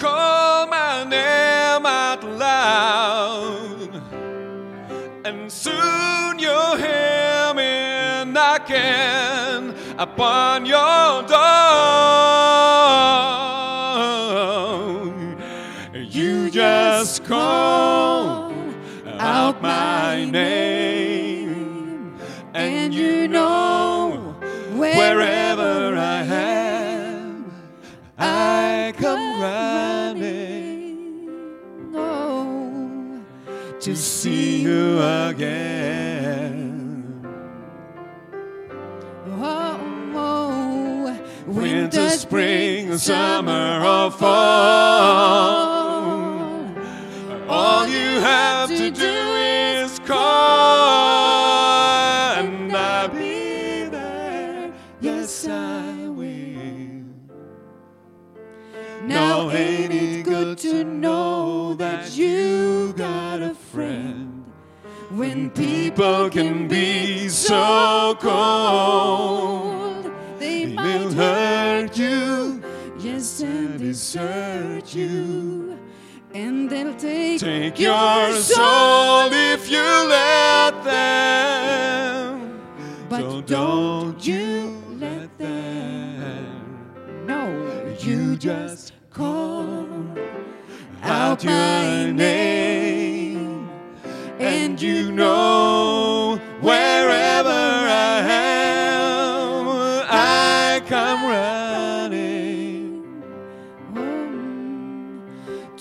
call 0.04 0.66
my 0.66 1.04
name 1.04 1.86
out 1.86 2.22
loud. 2.24 3.90
And 5.24 5.50
soon 5.50 6.38
you'll 6.38 6.76
hear 6.76 7.54
me 7.54 7.72
knocking 8.30 9.72
upon 9.98 10.66
your 10.66 11.22
door. 11.22 11.54
You 15.94 16.50
just 16.50 17.24
call 17.24 18.52
out 19.18 19.62
my 19.62 20.26
name, 20.26 22.14
and 22.52 22.92
you 22.92 23.26
summer, 42.98 43.80
or 43.84 44.10
fall. 44.10 45.74
All 47.48 47.86
you 47.86 48.20
have 48.20 48.68
to 48.70 48.90
do 48.90 49.04
is 49.04 49.98
call, 50.00 50.18
and 52.38 52.76
I'll 52.76 53.08
be 53.08 53.84
there. 53.90 54.72
Yes, 55.00 55.46
I 55.46 56.08
will. 56.08 57.04
Now 59.04 59.50
ain't 59.50 59.92
it 59.92 60.24
good 60.24 60.58
to 60.58 60.84
know 60.84 61.74
that 61.74 62.16
you 62.16 62.92
got 62.96 63.42
a 63.42 63.54
friend 63.54 64.44
when 65.10 65.50
people 65.50 66.30
can 66.30 66.66
be 66.68 67.28
so 67.28 68.16
cold? 68.20 68.53
Take, 77.74 77.86
your 77.86 78.32
soul 78.32 79.30
if 79.32 79.70
you 79.70 79.82
let 79.82 80.84
them. 80.84 82.60
But 83.08 83.20
so 83.20 83.40
don't 83.42 84.26
you 84.26 84.82
let 84.98 85.36
them. 85.38 87.26
No, 87.26 87.94
You 88.00 88.36
just 88.36 88.92
call 89.10 89.86
out 91.02 91.42
your 91.44 91.83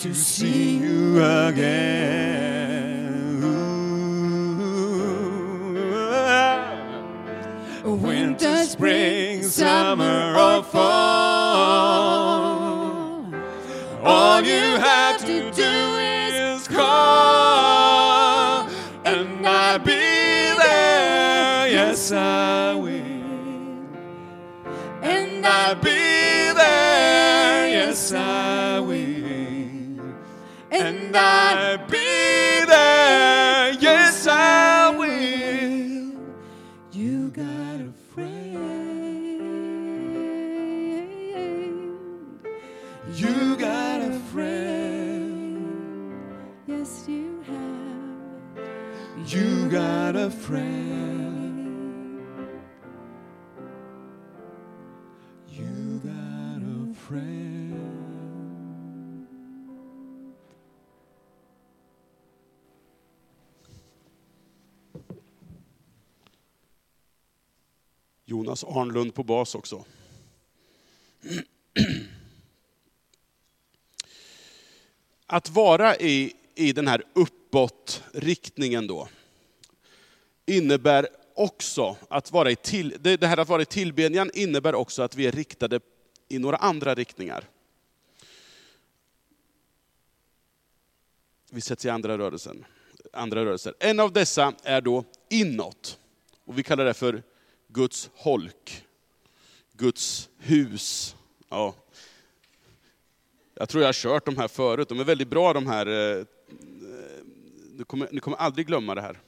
to 0.04 0.14
see 0.14 0.78
you 0.80 1.24
again. 1.24 3.40
Winter, 7.86 8.66
spring, 8.66 9.44
summer, 9.44 10.36
or 10.38 10.62
fall. 10.62 10.84
All 14.04 14.42
you 14.42 14.78
have 14.90 15.20
to 15.20 15.52
do 15.52 15.64
is 15.64 16.68
call, 16.68 18.68
and 19.06 19.48
I'll 19.48 19.80
be 19.80 19.94
there. 19.94 21.70
Yes, 21.70 22.12
I 22.12 22.53
Jonas 68.54 68.78
Arnlund 68.78 69.16
på 69.16 69.24
bas 69.24 69.56
också. 69.56 69.86
Att 75.26 75.50
vara 75.50 75.96
i, 75.96 76.34
i 76.56 76.72
den 76.72 76.88
här 76.88 77.04
uppåtriktningen 77.14 78.88
då, 78.88 79.08
innebär 80.46 81.08
också 81.36 81.96
att 82.10 82.32
vara 82.32 82.52
i 82.52 82.56
till, 82.56 82.98
det 83.02 83.28
här 83.28 83.38
att 83.38 83.50
vara 83.50 83.62
i 83.62 83.66
tillbedjan 83.66 84.32
innebär 84.34 84.76
också 84.76 85.02
att 85.02 85.16
vi 85.16 85.26
är 85.26 85.32
riktade 85.32 85.80
i 86.28 86.40
några 86.40 86.58
andra 86.58 86.96
riktningar. 86.96 87.44
Vi 91.50 91.62
sätts 91.62 91.86
i 91.86 91.90
andra, 91.90 92.18
rörelsen, 92.18 92.66
andra 93.14 93.46
rörelser. 93.46 93.74
En 93.80 94.00
av 94.00 94.14
dessa 94.14 94.54
är 94.64 94.82
då 94.82 95.04
inåt. 95.30 96.00
Och 96.46 96.60
vi 96.60 96.64
kallar 96.64 96.86
det 96.86 96.94
för 96.94 97.24
Guds 97.74 98.10
holk. 98.14 98.86
Guds 99.74 100.30
hus. 100.38 101.16
Ja. 101.50 101.76
Jag 103.54 103.70
tror 103.70 103.84
jag 103.84 103.88
har 103.88 103.94
kört 103.94 104.26
de 104.26 104.38
här 104.38 104.48
förut, 104.48 104.90
de 104.90 105.00
är 105.00 105.04
väldigt 105.04 105.28
bra 105.28 105.54
de 105.54 105.68
här. 105.68 105.88
Eh, 105.88 106.18
eh, 106.18 106.26
ni 107.72 107.84
kommer, 107.84 108.10
ni 108.12 108.20
kommer 108.20 108.38
aldrig 108.38 108.68
glömma 108.68 108.96
det 108.96 109.02
här. 109.02 109.20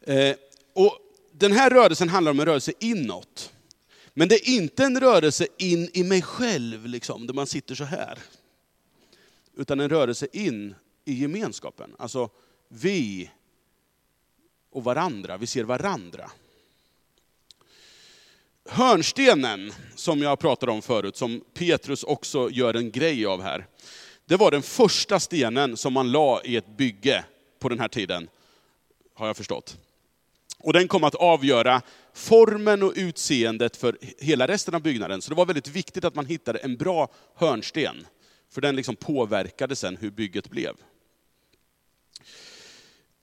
Eh, 0.00 0.36
och 0.72 0.98
den 1.32 1.52
här 1.52 1.70
rörelsen 1.70 2.08
handlar 2.08 2.32
om 2.32 2.40
en 2.40 2.46
rörelse 2.46 2.72
inåt. 2.80 3.52
Men 4.14 4.28
det 4.28 4.34
är 4.34 4.48
inte 4.48 4.84
en 4.84 5.00
rörelse 5.00 5.46
in 5.58 5.90
i 5.92 6.02
mig 6.02 6.22
själv, 6.22 6.86
liksom, 6.86 7.26
där 7.26 7.34
man 7.34 7.46
sitter 7.46 7.74
så 7.74 7.84
här. 7.84 8.18
Utan 9.56 9.80
en 9.80 9.88
rörelse 9.88 10.26
in 10.32 10.74
i 11.04 11.14
gemenskapen. 11.14 11.94
Alltså 11.98 12.30
vi 12.68 13.30
och 14.74 14.84
varandra, 14.84 15.36
vi 15.36 15.46
ser 15.46 15.64
varandra. 15.64 16.30
Hörnstenen, 18.68 19.72
som 19.94 20.22
jag 20.22 20.38
pratade 20.38 20.72
om 20.72 20.82
förut, 20.82 21.16
som 21.16 21.44
Petrus 21.54 22.04
också 22.04 22.50
gör 22.50 22.74
en 22.74 22.90
grej 22.90 23.26
av 23.26 23.42
här. 23.42 23.66
Det 24.26 24.36
var 24.36 24.50
den 24.50 24.62
första 24.62 25.20
stenen 25.20 25.76
som 25.76 25.92
man 25.92 26.12
la 26.12 26.42
i 26.44 26.56
ett 26.56 26.76
bygge 26.76 27.24
på 27.58 27.68
den 27.68 27.80
här 27.80 27.88
tiden, 27.88 28.28
har 29.14 29.26
jag 29.26 29.36
förstått. 29.36 29.76
Och 30.58 30.72
den 30.72 30.88
kom 30.88 31.04
att 31.04 31.14
avgöra 31.14 31.82
formen 32.14 32.82
och 32.82 32.92
utseendet 32.96 33.76
för 33.76 33.98
hela 34.18 34.48
resten 34.48 34.74
av 34.74 34.82
byggnaden. 34.82 35.22
Så 35.22 35.30
det 35.30 35.36
var 35.36 35.46
väldigt 35.46 35.68
viktigt 35.68 36.04
att 36.04 36.14
man 36.14 36.26
hittade 36.26 36.58
en 36.58 36.76
bra 36.76 37.08
hörnsten. 37.34 38.06
För 38.50 38.60
den 38.60 38.76
liksom 38.76 38.96
påverkade 38.96 39.76
sen 39.76 39.96
hur 39.96 40.10
bygget 40.10 40.50
blev. 40.50 40.74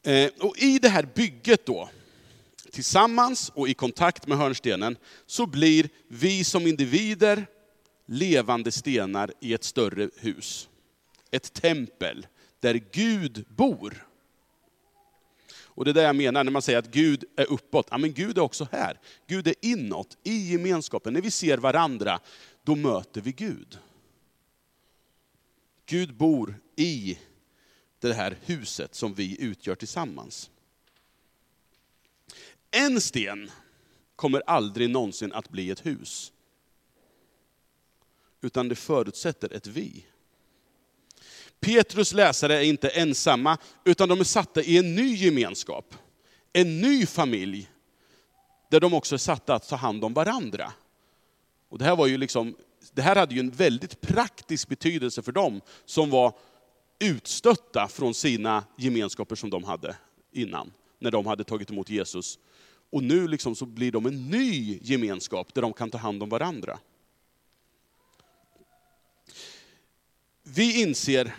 Eh, 0.03 0.31
Och 0.39 0.57
i 0.57 0.79
det 0.79 0.89
här 0.89 1.03
bygget 1.15 1.65
då, 1.65 1.89
tillsammans 2.71 3.51
och 3.55 3.69
i 3.69 3.73
kontakt 3.73 4.27
med 4.27 4.37
hörnstenen, 4.37 4.97
så 5.25 5.45
blir 5.45 5.89
vi 6.07 6.43
som 6.43 6.67
individer 6.67 7.45
levande 8.05 8.71
stenar 8.71 9.33
i 9.39 9.53
ett 9.53 9.63
större 9.63 10.09
hus. 10.17 10.69
Ett 11.31 11.53
tempel 11.53 12.27
där 12.59 12.81
Gud 12.91 13.45
bor. 13.49 14.07
Och 15.73 15.85
det 15.85 15.91
är 15.91 15.93
det 15.93 16.01
jag 16.01 16.15
menar 16.15 16.43
när 16.43 16.51
man 16.51 16.61
säger 16.61 16.79
att 16.79 16.91
Gud 16.91 17.23
är 17.35 17.51
uppåt. 17.51 17.87
Ja, 17.91 17.97
men 17.97 18.13
Gud 18.13 18.37
är 18.37 18.41
också 18.41 18.67
här. 18.71 18.99
Gud 19.27 19.47
är 19.47 19.55
inåt, 19.61 20.17
i 20.23 20.51
gemenskapen. 20.51 21.13
När 21.13 21.21
vi 21.21 21.31
ser 21.31 21.57
varandra, 21.57 22.19
då 22.63 22.75
möter 22.75 23.21
vi 23.21 23.31
Gud. 23.31 23.79
Gud 25.85 26.13
bor 26.15 26.55
i 26.75 27.17
det 28.07 28.13
här 28.13 28.37
huset 28.45 28.95
som 28.95 29.13
vi 29.13 29.41
utgör 29.41 29.75
tillsammans. 29.75 30.49
En 32.71 33.01
sten 33.01 33.51
kommer 34.15 34.43
aldrig 34.47 34.89
någonsin 34.89 35.33
att 35.33 35.49
bli 35.49 35.69
ett 35.69 35.85
hus. 35.85 36.31
Utan 38.41 38.69
det 38.69 38.75
förutsätter 38.75 39.53
ett 39.53 39.67
vi. 39.67 40.05
Petrus 41.59 42.13
läsare 42.13 42.55
är 42.55 42.63
inte 42.63 42.89
ensamma, 42.89 43.57
utan 43.83 44.09
de 44.09 44.19
är 44.19 44.23
satta 44.23 44.61
i 44.61 44.77
en 44.77 44.95
ny 44.95 45.15
gemenskap. 45.15 45.95
En 46.53 46.81
ny 46.81 47.05
familj, 47.05 47.69
där 48.69 48.79
de 48.79 48.93
också 48.93 49.15
är 49.15 49.19
satta 49.19 49.55
att 49.55 49.67
ta 49.67 49.75
hand 49.75 50.03
om 50.03 50.13
varandra. 50.13 50.73
Och 51.69 51.77
det, 51.77 51.85
här 51.85 51.95
var 51.95 52.07
ju 52.07 52.17
liksom, 52.17 52.55
det 52.91 53.01
här 53.01 53.15
hade 53.15 53.33
ju 53.33 53.39
en 53.39 53.51
väldigt 53.51 54.01
praktisk 54.01 54.67
betydelse 54.67 55.21
för 55.21 55.31
dem 55.31 55.61
som 55.85 56.09
var 56.09 56.33
utstötta 57.01 57.87
från 57.87 58.13
sina 58.13 58.63
gemenskaper 58.77 59.35
som 59.35 59.49
de 59.49 59.63
hade 59.63 59.95
innan, 60.31 60.71
när 60.99 61.11
de 61.11 61.25
hade 61.25 61.43
tagit 61.43 61.71
emot 61.71 61.89
Jesus. 61.89 62.39
Och 62.89 63.03
nu 63.03 63.27
liksom 63.27 63.55
så 63.55 63.65
blir 63.65 63.91
de 63.91 64.05
en 64.05 64.29
ny 64.29 64.79
gemenskap 64.81 65.53
där 65.53 65.61
de 65.61 65.73
kan 65.73 65.89
ta 65.89 65.97
hand 65.97 66.23
om 66.23 66.29
varandra. 66.29 66.79
Vi 70.43 70.81
inser 70.81 71.35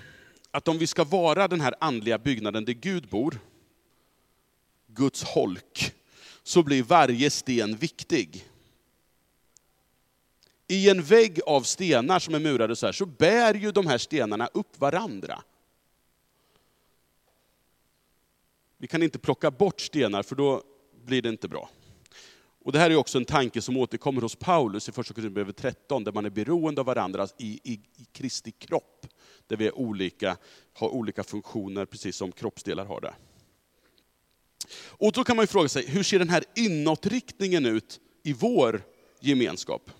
att 0.50 0.68
om 0.68 0.78
vi 0.78 0.86
ska 0.86 1.04
vara 1.04 1.48
den 1.48 1.60
här 1.60 1.74
andliga 1.80 2.18
byggnaden 2.18 2.64
där 2.64 2.72
Gud 2.72 3.08
bor, 3.08 3.38
Guds 4.86 5.22
holk, 5.22 5.94
så 6.42 6.62
blir 6.62 6.82
varje 6.82 7.30
sten 7.30 7.76
viktig. 7.76 8.48
I 10.68 10.88
en 10.88 11.02
vägg 11.02 11.40
av 11.46 11.62
stenar 11.62 12.18
som 12.18 12.34
är 12.34 12.38
murade 12.38 12.76
så 12.76 12.86
här, 12.86 12.92
så 12.92 13.06
bär 13.06 13.54
ju 13.54 13.72
de 13.72 13.86
här 13.86 13.98
stenarna 13.98 14.46
upp 14.54 14.80
varandra. 14.80 15.42
Vi 18.82 18.88
kan 18.88 19.02
inte 19.02 19.18
plocka 19.18 19.50
bort 19.50 19.80
stenar 19.80 20.22
för 20.22 20.36
då 20.36 20.62
blir 21.04 21.22
det 21.22 21.28
inte 21.28 21.48
bra. 21.48 21.70
Och 22.64 22.72
det 22.72 22.78
här 22.78 22.90
är 22.90 22.96
också 22.96 23.18
en 23.18 23.24
tanke 23.24 23.62
som 23.62 23.76
återkommer 23.76 24.20
hos 24.20 24.36
Paulus 24.36 24.88
i 24.88 24.92
första 24.92 25.14
Korinthierbrevet 25.14 25.56
13, 25.56 26.04
där 26.04 26.12
man 26.12 26.24
är 26.24 26.30
beroende 26.30 26.80
av 26.80 26.86
varandra 26.86 27.28
i, 27.38 27.60
i, 27.64 27.72
i 27.72 28.04
Kristi 28.12 28.50
kropp. 28.50 29.06
Där 29.46 29.56
vi 29.56 29.66
är 29.66 29.78
olika, 29.78 30.36
har 30.72 30.88
olika 30.88 31.24
funktioner, 31.24 31.84
precis 31.84 32.16
som 32.16 32.32
kroppsdelar 32.32 32.84
har 32.84 33.00
det. 33.00 33.14
Och 34.86 35.12
då 35.12 35.24
kan 35.24 35.36
man 35.36 35.42
ju 35.42 35.46
fråga 35.46 35.68
sig, 35.68 35.86
hur 35.86 36.02
ser 36.02 36.18
den 36.18 36.28
här 36.28 36.44
inåtriktningen 36.56 37.66
ut 37.66 38.00
i 38.22 38.32
vår 38.32 38.82
gemenskap? 39.20 39.90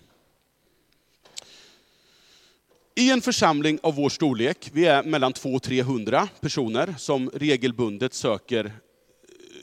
I 2.95 3.11
en 3.11 3.21
församling 3.21 3.79
av 3.83 3.95
vår 3.95 4.09
storlek, 4.09 4.69
vi 4.73 4.85
är 4.85 5.03
mellan 5.03 5.33
200 5.33 5.55
och 5.55 5.63
300 5.63 6.29
personer 6.39 6.95
som 6.97 7.29
regelbundet 7.29 8.13
söker, 8.13 8.73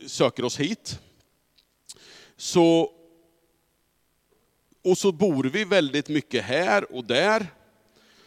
söker 0.07 0.45
oss 0.45 0.61
hit. 0.61 0.99
Så, 2.37 2.93
och 4.85 4.99
så 4.99 5.13
bor 5.13 5.45
vi 5.45 5.65
väldigt 5.65 6.09
mycket 6.09 6.45
här 6.45 6.93
och 6.95 7.05
där. 7.05 7.47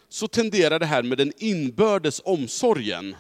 Så 0.10 0.28
tenderar 0.28 0.80
det 0.80 0.86
här 0.86 1.04
med 1.04 1.18
den 1.18 1.34
inbördes 1.38 2.22
omsorgen 2.26 3.16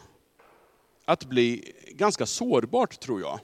att 1.06 1.26
bli 1.26 1.74
ganska 1.88 2.26
sårbart 2.26 3.00
tror 3.00 3.22
jag. 3.22 3.40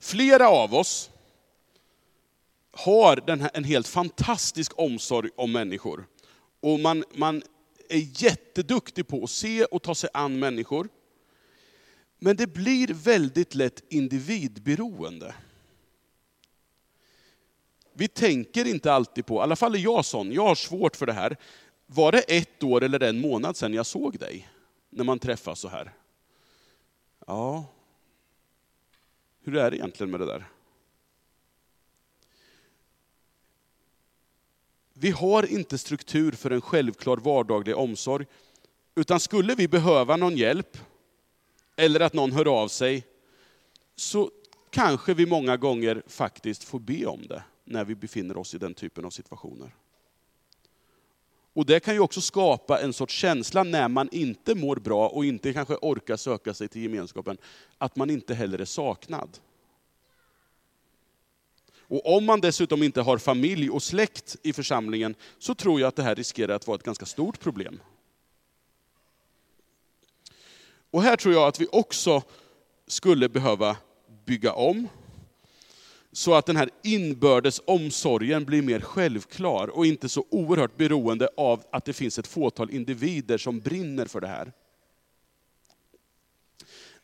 Flera 0.00 0.48
av 0.48 0.74
oss 0.74 1.10
har 2.70 3.16
den 3.26 3.40
här, 3.40 3.50
en 3.54 3.64
helt 3.64 3.88
fantastisk 3.88 4.72
omsorg 4.78 5.30
om 5.36 5.52
människor. 5.52 6.06
Och 6.60 6.80
man, 6.80 7.04
man 7.14 7.42
är 7.88 8.22
jätteduktig 8.22 9.08
på 9.08 9.24
att 9.24 9.30
se 9.30 9.64
och 9.64 9.82
ta 9.82 9.94
sig 9.94 10.10
an 10.12 10.38
människor. 10.38 10.88
Men 12.18 12.36
det 12.36 12.46
blir 12.46 12.88
väldigt 12.94 13.54
lätt 13.54 13.82
individberoende. 13.88 15.34
Vi 17.92 18.08
tänker 18.08 18.64
inte 18.64 18.92
alltid 18.92 19.26
på, 19.26 19.34
i 19.34 19.38
alla 19.38 19.56
fall 19.56 19.74
är 19.74 19.78
jag 19.78 20.04
sån, 20.04 20.32
jag 20.32 20.42
har 20.46 20.54
svårt 20.54 20.96
för 20.96 21.06
det 21.06 21.12
här. 21.12 21.36
Var 21.86 22.12
det 22.12 22.20
ett 22.20 22.62
år 22.62 22.84
eller 22.84 23.02
en 23.02 23.20
månad 23.20 23.56
sedan 23.56 23.74
jag 23.74 23.86
såg 23.86 24.18
dig? 24.18 24.48
När 24.90 25.04
man 25.04 25.18
träffas 25.18 25.60
så 25.60 25.68
här. 25.68 25.92
Ja, 27.26 27.64
hur 29.44 29.56
är 29.56 29.70
det 29.70 29.76
egentligen 29.76 30.10
med 30.10 30.20
det 30.20 30.26
där? 30.26 30.44
Vi 35.00 35.10
har 35.10 35.52
inte 35.52 35.78
struktur 35.78 36.32
för 36.32 36.50
en 36.50 36.60
självklar 36.60 37.16
vardaglig 37.16 37.76
omsorg. 37.76 38.26
Utan 38.94 39.20
skulle 39.20 39.54
vi 39.54 39.68
behöva 39.68 40.16
någon 40.16 40.36
hjälp, 40.36 40.78
eller 41.76 42.00
att 42.00 42.12
någon 42.12 42.32
hör 42.32 42.62
av 42.62 42.68
sig, 42.68 43.06
så 43.96 44.30
kanske 44.70 45.14
vi 45.14 45.26
många 45.26 45.56
gånger 45.56 46.02
faktiskt 46.06 46.64
får 46.64 46.78
be 46.78 47.06
om 47.06 47.26
det 47.26 47.42
när 47.64 47.84
vi 47.84 47.94
befinner 47.94 48.36
oss 48.36 48.54
i 48.54 48.58
den 48.58 48.74
typen 48.74 49.04
av 49.04 49.10
situationer. 49.10 49.74
Och 51.52 51.66
det 51.66 51.80
kan 51.80 51.94
ju 51.94 52.00
också 52.00 52.20
skapa 52.20 52.80
en 52.80 52.92
sorts 52.92 53.14
känsla 53.14 53.62
när 53.62 53.88
man 53.88 54.08
inte 54.12 54.54
mår 54.54 54.76
bra 54.76 55.08
och 55.08 55.24
inte 55.24 55.52
kanske 55.52 55.74
orkar 55.74 56.16
söka 56.16 56.54
sig 56.54 56.68
till 56.68 56.82
gemenskapen, 56.82 57.38
att 57.78 57.96
man 57.96 58.10
inte 58.10 58.34
heller 58.34 58.58
är 58.58 58.64
saknad. 58.64 59.38
Och 61.88 62.16
om 62.16 62.24
man 62.24 62.40
dessutom 62.40 62.82
inte 62.82 63.00
har 63.00 63.18
familj 63.18 63.70
och 63.70 63.82
släkt 63.82 64.36
i 64.42 64.52
församlingen, 64.52 65.14
så 65.38 65.54
tror 65.54 65.80
jag 65.80 65.88
att 65.88 65.96
det 65.96 66.02
här 66.02 66.14
riskerar 66.14 66.54
att 66.54 66.66
vara 66.66 66.74
ett 66.74 66.82
ganska 66.82 67.06
stort 67.06 67.40
problem. 67.40 67.80
Och 70.90 71.02
här 71.02 71.16
tror 71.16 71.34
jag 71.34 71.48
att 71.48 71.60
vi 71.60 71.66
också 71.72 72.22
skulle 72.86 73.28
behöva 73.28 73.76
bygga 74.26 74.52
om. 74.52 74.88
så 76.12 76.34
att 76.34 76.46
den 76.46 76.56
här 76.56 76.70
inbördes 76.82 77.60
omsorgen 77.64 78.44
blir 78.44 78.62
mer 78.62 78.80
självklar 78.80 79.68
och 79.68 79.86
inte 79.86 80.08
så 80.08 80.24
oerhört 80.30 80.76
beroende 80.76 81.28
av 81.36 81.64
att 81.72 81.84
det 81.84 81.92
finns 81.92 82.18
ett 82.18 82.26
fåtal 82.26 82.70
individer 82.70 83.38
som 83.38 83.60
brinner 83.60 84.06
för 84.06 84.20
det 84.20 84.26
här. 84.26 84.52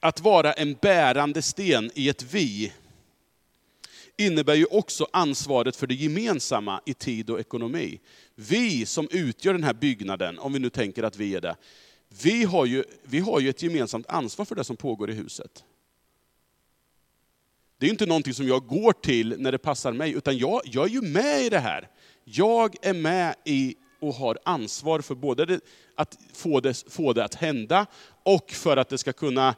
Att 0.01 0.21
vara 0.21 0.53
en 0.53 0.75
bärande 0.75 1.43
sten 1.43 1.91
i 1.95 2.09
ett 2.09 2.23
vi 2.23 2.73
innebär 4.17 4.55
ju 4.55 4.65
också 4.65 5.07
ansvaret 5.13 5.77
för 5.77 5.87
det 5.87 5.95
gemensamma 5.95 6.81
i 6.87 6.95
tid 6.95 7.31
och 7.31 7.41
ekonomi. 7.41 8.01
Vi 8.35 8.87
som 8.87 9.09
utgör 9.11 9.53
den 9.53 9.65
här 9.65 9.75
byggnaden, 9.75 10.39
om 10.39 10.53
vi 10.53 10.59
nu 10.59 10.71
tänker 10.71 11.03
att 11.03 11.17
vi 11.17 11.35
är 11.35 11.41
det, 11.41 11.57
vi 12.23 12.45
har 12.45 12.67
ju, 12.67 12.85
vi 13.03 13.21
har 13.21 13.41
ju 13.41 13.49
ett 13.49 13.63
gemensamt 13.63 14.07
ansvar 14.07 14.45
för 14.45 14.55
det 14.55 14.65
som 14.65 14.77
pågår 14.77 15.11
i 15.11 15.15
huset. 15.15 15.65
Det 17.79 17.87
är 17.87 17.91
inte 17.91 18.07
någonting 18.07 18.35
som 18.35 18.49
jag 18.49 18.67
går 18.67 18.93
till 18.93 19.35
när 19.39 19.53
det 19.53 19.59
passar 19.59 19.93
mig, 19.93 20.13
utan 20.13 20.39
jag, 20.39 20.61
jag 20.65 20.85
är 20.85 20.91
ju 20.91 21.01
med 21.01 21.45
i 21.45 21.49
det 21.49 21.59
här. 21.59 21.89
Jag 22.25 22.77
är 22.83 22.95
med 22.95 23.35
i 23.45 23.77
och 24.01 24.15
har 24.15 24.39
ansvar 24.45 25.01
för 25.01 25.15
både 25.15 25.47
det, 25.47 25.61
att 25.95 26.19
få 26.33 26.61
det, 26.61 26.85
få 26.93 27.13
det 27.13 27.25
att 27.25 27.35
hända 27.35 27.87
och 28.23 28.51
för 28.51 28.77
att, 28.77 28.89
det 28.89 28.99
ska 28.99 29.13
kunna, 29.13 29.55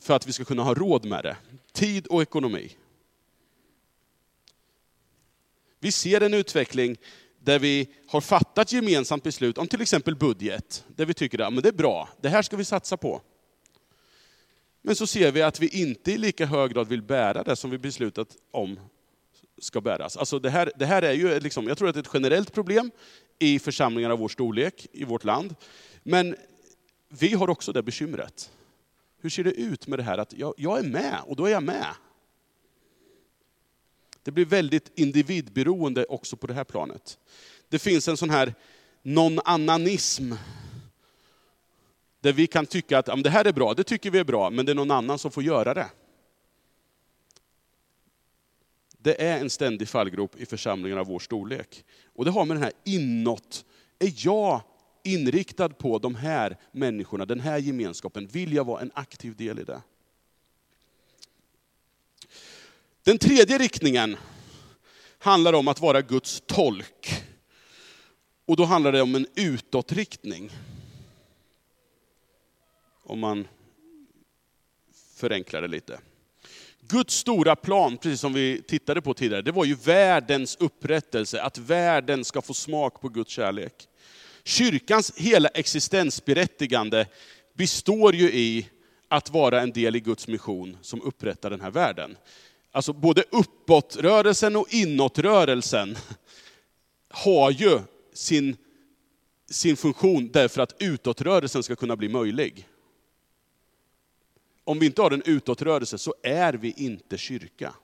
för 0.00 0.14
att 0.14 0.26
vi 0.26 0.32
ska 0.32 0.44
kunna 0.44 0.62
ha 0.62 0.74
råd 0.74 1.04
med 1.04 1.24
det. 1.24 1.36
Tid 1.72 2.06
och 2.06 2.22
ekonomi. 2.22 2.76
Vi 5.86 5.92
ser 5.92 6.20
en 6.20 6.34
utveckling 6.34 6.96
där 7.38 7.58
vi 7.58 7.88
har 8.06 8.20
fattat 8.20 8.72
gemensamt 8.72 9.22
beslut 9.22 9.58
om 9.58 9.66
till 9.66 9.82
exempel 9.82 10.16
budget, 10.16 10.84
där 10.96 11.06
vi 11.06 11.14
tycker 11.14 11.40
att 11.40 11.62
det 11.62 11.68
är 11.68 11.72
bra, 11.72 12.08
det 12.20 12.28
här 12.28 12.42
ska 12.42 12.56
vi 12.56 12.64
satsa 12.64 12.96
på. 12.96 13.22
Men 14.82 14.96
så 14.96 15.06
ser 15.06 15.32
vi 15.32 15.42
att 15.42 15.60
vi 15.60 15.68
inte 15.68 16.12
i 16.12 16.18
lika 16.18 16.46
hög 16.46 16.72
grad 16.72 16.88
vill 16.88 17.02
bära 17.02 17.42
det 17.42 17.56
som 17.56 17.70
vi 17.70 17.78
beslutat 17.78 18.28
om 18.50 18.80
ska 19.58 19.80
bäras. 19.80 20.16
Alltså 20.16 20.38
det, 20.38 20.50
här, 20.50 20.72
det 20.76 20.86
här 20.86 21.02
är 21.02 21.12
ju, 21.12 21.40
liksom, 21.40 21.68
jag 21.68 21.78
tror 21.78 21.88
att 21.88 21.94
det 21.94 21.98
är 21.98 22.02
ett 22.02 22.10
generellt 22.14 22.52
problem 22.52 22.90
i 23.38 23.58
församlingar 23.58 24.10
av 24.10 24.18
vår 24.18 24.28
storlek 24.28 24.86
i 24.92 25.04
vårt 25.04 25.24
land. 25.24 25.54
Men 26.02 26.36
vi 27.08 27.34
har 27.34 27.50
också 27.50 27.72
det 27.72 27.82
bekymret. 27.82 28.50
Hur 29.20 29.30
ser 29.30 29.44
det 29.44 29.52
ut 29.52 29.86
med 29.86 29.98
det 29.98 30.02
här 30.02 30.18
att 30.18 30.32
jag, 30.32 30.54
jag 30.56 30.78
är 30.78 30.88
med 30.88 31.18
och 31.26 31.36
då 31.36 31.46
är 31.46 31.50
jag 31.50 31.62
med. 31.62 31.86
Det 34.26 34.32
blir 34.32 34.44
väldigt 34.44 34.98
individberoende 34.98 36.04
också 36.04 36.36
på 36.36 36.46
det 36.46 36.54
här 36.54 36.64
planet. 36.64 37.18
Det 37.68 37.78
finns 37.78 38.08
en 38.08 38.16
sån 38.16 38.30
här 38.30 38.54
någon 39.02 39.40
annanism. 39.44 40.32
Där 42.20 42.32
vi 42.32 42.46
kan 42.46 42.66
tycka 42.66 42.98
att 42.98 43.22
det 43.22 43.30
här 43.30 43.44
är 43.44 43.52
bra, 43.52 43.74
det 43.74 43.84
tycker 43.84 44.10
vi 44.10 44.18
är 44.18 44.24
bra, 44.24 44.50
men 44.50 44.66
det 44.66 44.72
är 44.72 44.74
någon 44.74 44.90
annan 44.90 45.18
som 45.18 45.30
får 45.30 45.42
göra 45.42 45.74
det. 45.74 45.86
Det 48.98 49.22
är 49.22 49.40
en 49.40 49.50
ständig 49.50 49.88
fallgrop 49.88 50.40
i 50.40 50.46
församlingar 50.46 50.96
av 50.96 51.06
vår 51.06 51.18
storlek. 51.18 51.84
Och 52.14 52.24
det 52.24 52.30
har 52.30 52.44
med 52.44 52.56
den 52.56 52.64
här 52.64 52.72
inåt, 52.84 53.64
är 53.98 54.12
jag 54.16 54.60
inriktad 55.04 55.68
på 55.68 55.98
de 55.98 56.14
här 56.14 56.56
människorna, 56.72 57.26
den 57.26 57.40
här 57.40 57.58
gemenskapen? 57.58 58.26
Vill 58.26 58.52
jag 58.52 58.64
vara 58.64 58.80
en 58.80 58.90
aktiv 58.94 59.36
del 59.36 59.58
i 59.58 59.64
det? 59.64 59.82
Den 63.06 63.18
tredje 63.18 63.58
riktningen 63.58 64.16
handlar 65.18 65.52
om 65.52 65.68
att 65.68 65.80
vara 65.80 66.02
Guds 66.02 66.42
tolk. 66.46 67.24
Och 68.46 68.56
då 68.56 68.64
handlar 68.64 68.92
det 68.92 69.02
om 69.02 69.14
en 69.14 69.26
utåtriktning. 69.34 70.50
Om 73.02 73.18
man 73.18 73.48
förenklar 75.16 75.62
det 75.62 75.68
lite. 75.68 76.00
Guds 76.80 77.14
stora 77.14 77.56
plan, 77.56 77.96
precis 77.96 78.20
som 78.20 78.32
vi 78.32 78.62
tittade 78.62 79.02
på 79.02 79.14
tidigare, 79.14 79.42
det 79.42 79.52
var 79.52 79.64
ju 79.64 79.74
världens 79.74 80.56
upprättelse, 80.56 81.42
att 81.42 81.58
världen 81.58 82.24
ska 82.24 82.42
få 82.42 82.54
smak 82.54 83.00
på 83.00 83.08
Guds 83.08 83.30
kärlek. 83.30 83.88
Kyrkans 84.44 85.12
hela 85.16 85.48
existensberättigande 85.48 87.06
består 87.54 88.14
ju 88.14 88.32
i 88.32 88.68
att 89.08 89.30
vara 89.30 89.60
en 89.60 89.72
del 89.72 89.96
i 89.96 90.00
Guds 90.00 90.28
mission 90.28 90.78
som 90.82 91.02
upprättar 91.02 91.50
den 91.50 91.60
här 91.60 91.70
världen. 91.70 92.16
Alltså 92.76 92.92
både 92.92 93.24
uppåtrörelsen 93.30 94.56
och 94.56 94.74
inåtrörelsen 94.74 95.96
har 97.08 97.50
ju 97.50 97.80
sin, 98.12 98.56
sin 99.50 99.76
funktion 99.76 100.30
därför 100.32 100.62
att 100.62 100.76
utåtrörelsen 100.78 101.62
ska 101.62 101.76
kunna 101.76 101.96
bli 101.96 102.08
möjlig. 102.08 102.68
Om 104.64 104.78
vi 104.78 104.86
inte 104.86 105.02
har 105.02 105.10
en 105.10 105.22
utåtrörelse 105.22 105.98
så 105.98 106.14
är 106.22 106.52
vi 106.52 106.70
inte 106.76 107.18
kyrka. 107.18 107.74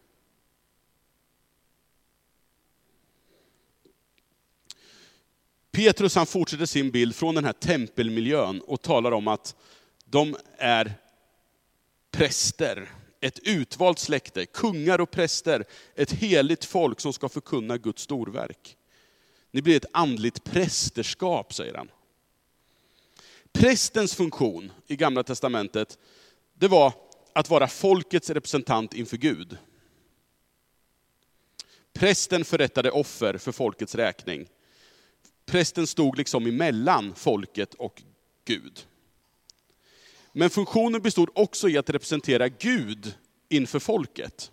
Petrus 5.70 6.14
han 6.14 6.26
fortsätter 6.26 6.66
sin 6.66 6.90
bild 6.90 7.14
från 7.14 7.34
den 7.34 7.44
här 7.44 7.52
tempelmiljön 7.52 8.60
och 8.60 8.82
talar 8.82 9.12
om 9.12 9.28
att 9.28 9.56
de 10.04 10.36
är 10.58 10.94
präster, 12.10 12.88
ett 13.22 13.38
utvalt 13.38 13.98
släkte, 13.98 14.46
kungar 14.46 15.00
och 15.00 15.10
präster, 15.10 15.64
ett 15.94 16.12
heligt 16.12 16.64
folk 16.64 17.00
som 17.00 17.12
ska 17.12 17.28
förkunna 17.28 17.78
Guds 17.78 18.02
storverk. 18.02 18.76
Ni 19.50 19.62
blir 19.62 19.76
ett 19.76 19.86
andligt 19.92 20.44
prästerskap, 20.44 21.54
säger 21.54 21.74
han. 21.74 21.90
Prästens 23.52 24.14
funktion 24.14 24.72
i 24.86 24.96
Gamla 24.96 25.22
Testamentet, 25.22 25.98
det 26.54 26.68
var 26.68 26.92
att 27.32 27.50
vara 27.50 27.68
folkets 27.68 28.30
representant 28.30 28.94
inför 28.94 29.16
Gud. 29.16 29.58
Prästen 31.92 32.44
förrättade 32.44 32.90
offer 32.90 33.38
för 33.38 33.52
folkets 33.52 33.94
räkning. 33.94 34.46
Prästen 35.46 35.86
stod 35.86 36.18
liksom 36.18 36.46
emellan 36.46 37.14
folket 37.14 37.74
och 37.74 38.02
Gud. 38.44 38.86
Men 40.32 40.50
funktionen 40.50 41.02
bestod 41.02 41.30
också 41.34 41.68
i 41.68 41.78
att 41.78 41.90
representera 41.90 42.48
Gud 42.48 43.14
inför 43.48 43.78
folket. 43.78 44.52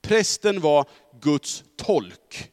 Prästen 0.00 0.60
var 0.60 0.88
Guds 1.20 1.64
tolk. 1.76 2.52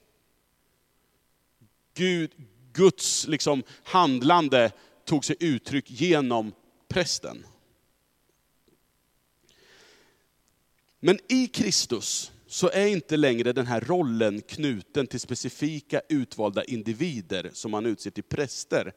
Gud, 1.93 2.31
Guds 2.73 3.27
liksom 3.27 3.63
handlande 3.83 4.71
tog 5.05 5.25
sig 5.25 5.35
uttryck 5.39 5.91
genom 5.91 6.53
prästen. 6.87 7.45
Men 10.99 11.19
i 11.29 11.47
Kristus 11.47 12.31
så 12.47 12.69
är 12.69 12.87
inte 12.87 13.17
längre 13.17 13.53
den 13.53 13.67
här 13.67 13.81
rollen 13.81 14.41
knuten 14.41 15.07
till 15.07 15.19
specifika 15.19 16.01
utvalda 16.09 16.63
individer 16.63 17.51
som 17.53 17.71
man 17.71 17.85
utser 17.85 18.11
till 18.11 18.23
präster. 18.23 18.93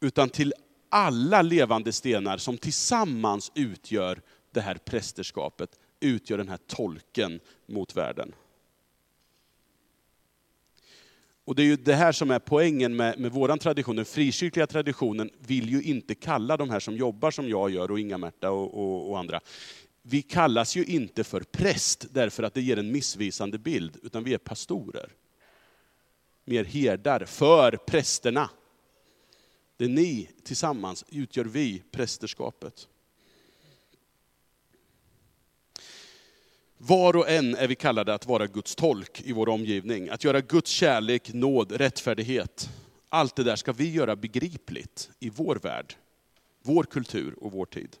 Utan 0.00 0.28
till 0.28 0.54
alla 0.88 1.42
levande 1.42 1.92
stenar 1.92 2.36
som 2.36 2.58
tillsammans 2.58 3.52
utgör 3.54 4.20
det 4.50 4.60
här 4.60 4.74
prästerskapet, 4.74 5.78
utgör 6.00 6.38
den 6.38 6.48
här 6.48 6.58
tolken 6.66 7.40
mot 7.66 7.96
världen. 7.96 8.34
Och 11.44 11.54
det 11.54 11.62
är 11.62 11.66
ju 11.66 11.76
det 11.76 11.94
här 11.94 12.12
som 12.12 12.30
är 12.30 12.38
poängen 12.38 12.96
med, 12.96 13.18
med 13.18 13.32
vår 13.32 13.56
tradition. 13.56 13.96
Den 13.96 14.04
frikyrkliga 14.04 14.66
traditionen 14.66 15.30
vill 15.38 15.70
ju 15.70 15.82
inte 15.82 16.14
kalla 16.14 16.56
de 16.56 16.70
här 16.70 16.80
som 16.80 16.96
jobbar 16.96 17.30
som 17.30 17.48
jag 17.48 17.70
gör 17.70 17.90
och 17.90 18.00
Inga-Märta 18.00 18.50
och, 18.50 18.74
och, 18.74 19.10
och 19.10 19.18
andra. 19.18 19.40
Vi 20.02 20.22
kallas 20.22 20.76
ju 20.76 20.84
inte 20.84 21.24
för 21.24 21.40
präst 21.40 22.06
därför 22.10 22.42
att 22.42 22.54
det 22.54 22.60
ger 22.60 22.78
en 22.78 22.92
missvisande 22.92 23.58
bild, 23.58 23.96
utan 24.02 24.24
vi 24.24 24.34
är 24.34 24.38
pastorer. 24.38 25.12
Mer 26.44 26.64
herdar 26.64 27.24
för 27.24 27.76
prästerna. 27.76 28.50
Det 29.78 29.84
är 29.84 29.88
ni 29.88 30.28
tillsammans 30.42 31.04
utgör 31.08 31.44
vi 31.44 31.82
prästerskapet. 31.90 32.88
Var 36.78 37.16
och 37.16 37.28
en 37.28 37.54
är 37.54 37.68
vi 37.68 37.74
kallade 37.74 38.14
att 38.14 38.26
vara 38.26 38.46
Guds 38.46 38.74
tolk 38.74 39.22
i 39.24 39.32
vår 39.32 39.48
omgivning. 39.48 40.08
Att 40.08 40.24
göra 40.24 40.40
Guds 40.40 40.70
kärlek, 40.70 41.32
nåd, 41.32 41.72
rättfärdighet. 41.72 42.70
Allt 43.08 43.36
det 43.36 43.44
där 43.44 43.56
ska 43.56 43.72
vi 43.72 43.92
göra 43.92 44.16
begripligt 44.16 45.10
i 45.18 45.30
vår 45.30 45.56
värld, 45.56 45.94
vår 46.62 46.84
kultur 46.84 47.34
och 47.40 47.52
vår 47.52 47.66
tid. 47.66 47.96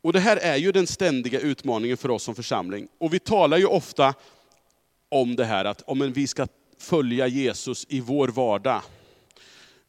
Och 0.00 0.12
det 0.12 0.20
här 0.20 0.36
är 0.36 0.56
ju 0.56 0.72
den 0.72 0.86
ständiga 0.86 1.40
utmaningen 1.40 1.96
för 1.96 2.10
oss 2.10 2.22
som 2.22 2.34
församling. 2.34 2.88
Och 2.98 3.14
vi 3.14 3.18
talar 3.18 3.58
ju 3.58 3.66
ofta 3.66 4.14
om 5.08 5.36
det 5.36 5.44
här 5.44 5.64
att 5.64 5.82
om 5.82 6.12
vi 6.12 6.26
ska 6.26 6.46
följa 6.78 7.26
Jesus 7.26 7.86
i 7.88 8.00
vår 8.00 8.28
vardag. 8.28 8.82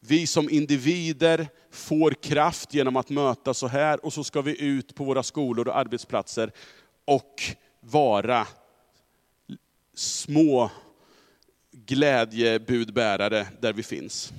Vi 0.04 0.26
som 0.26 0.50
individer 0.50 1.48
får 1.70 2.10
kraft 2.10 2.74
genom 2.74 2.96
att 2.96 3.10
möta 3.10 3.54
så 3.54 3.66
här 3.66 4.04
och 4.04 4.12
så 4.12 4.24
ska 4.24 4.42
vi 4.42 4.62
ut 4.62 4.94
på 4.94 5.04
våra 5.04 5.22
skolor 5.22 5.68
och 5.68 5.76
arbetsplatser 5.76 6.52
och 7.04 7.42
vara 7.80 8.46
små 9.94 10.70
glädjebudbärare 11.72 13.46
där 13.60 13.72
vi 13.72 13.82
finns. 13.82 14.32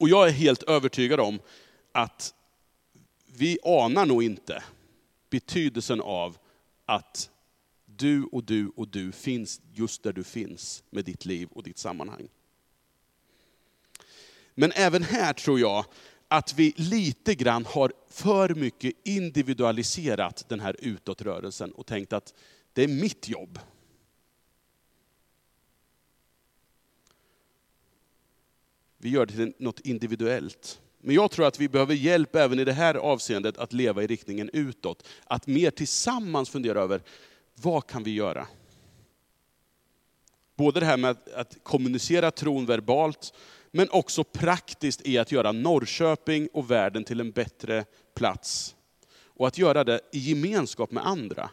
Och 0.00 0.08
jag 0.08 0.28
är 0.28 0.32
helt 0.32 0.62
övertygad 0.62 1.20
om 1.20 1.40
att 1.92 2.34
vi 3.26 3.58
anar 3.64 4.06
nog 4.06 4.22
inte 4.22 4.62
betydelsen 5.30 6.00
av 6.00 6.36
att 6.86 7.30
du 7.86 8.24
och 8.24 8.44
du 8.44 8.72
och 8.76 8.88
du 8.88 9.12
finns 9.12 9.60
just 9.72 10.02
där 10.02 10.12
du 10.12 10.24
finns 10.24 10.82
med 10.90 11.04
ditt 11.04 11.24
liv 11.24 11.48
och 11.52 11.62
ditt 11.62 11.78
sammanhang. 11.78 12.28
Men 14.60 14.72
även 14.72 15.02
här 15.02 15.32
tror 15.32 15.60
jag 15.60 15.84
att 16.28 16.54
vi 16.54 16.74
lite 16.76 17.34
grann 17.34 17.64
har 17.64 17.92
för 18.10 18.54
mycket 18.54 18.94
individualiserat 19.04 20.44
den 20.48 20.60
här 20.60 20.76
utåtrörelsen 20.78 21.72
och 21.72 21.86
tänkt 21.86 22.12
att 22.12 22.34
det 22.72 22.84
är 22.84 22.88
mitt 22.88 23.28
jobb. 23.28 23.58
Vi 28.96 29.08
gör 29.08 29.26
det 29.26 29.32
till 29.32 29.52
något 29.58 29.80
individuellt. 29.80 30.80
Men 31.00 31.14
jag 31.14 31.30
tror 31.30 31.46
att 31.46 31.60
vi 31.60 31.68
behöver 31.68 31.94
hjälp 31.94 32.36
även 32.36 32.58
i 32.58 32.64
det 32.64 32.72
här 32.72 32.94
avseendet 32.94 33.58
att 33.58 33.72
leva 33.72 34.02
i 34.02 34.06
riktningen 34.06 34.50
utåt. 34.52 35.06
Att 35.24 35.46
mer 35.46 35.70
tillsammans 35.70 36.50
fundera 36.50 36.80
över, 36.80 37.02
vad 37.54 37.86
kan 37.86 38.02
vi 38.02 38.14
göra? 38.14 38.46
Både 40.56 40.80
det 40.80 40.86
här 40.86 40.96
med 40.96 41.10
att, 41.10 41.28
att 41.28 41.56
kommunicera 41.62 42.30
tron 42.30 42.66
verbalt, 42.66 43.32
men 43.78 43.90
också 43.90 44.24
praktiskt 44.24 45.06
i 45.06 45.18
att 45.18 45.32
göra 45.32 45.52
Norrköping 45.52 46.48
och 46.52 46.70
världen 46.70 47.04
till 47.04 47.20
en 47.20 47.30
bättre 47.30 47.84
plats. 48.14 48.76
Och 49.24 49.46
att 49.46 49.58
göra 49.58 49.84
det 49.84 50.00
i 50.12 50.18
gemenskap 50.18 50.90
med 50.90 51.06
andra. 51.06 51.50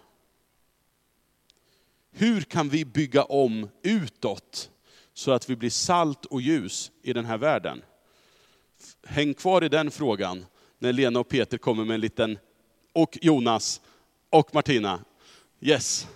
Hur 2.12 2.42
kan 2.42 2.70
vi 2.70 2.86
bygga 2.86 3.24
om 3.24 3.70
utåt 3.84 4.72
så 5.14 5.32
att 5.32 5.50
vi 5.50 5.56
blir 5.56 5.70
salt 5.70 6.26
och 6.26 6.42
ljus 6.42 6.92
i 7.02 7.14
den 7.14 7.26
här 7.26 7.38
världen? 7.38 7.82
Häng 9.04 9.34
kvar 9.34 9.64
i 9.64 9.70
den 9.70 9.92
frågan 9.92 10.46
när 10.80 10.94
Lena 10.94 11.20
och 11.20 11.30
Peter 11.30 11.58
kommer 11.58 11.86
med 11.86 11.96
en 11.96 12.02
liten, 12.02 12.38
och 12.94 13.18
Jonas 13.22 13.82
och 14.30 14.54
Martina. 14.54 15.00
Yes. 15.62 16.08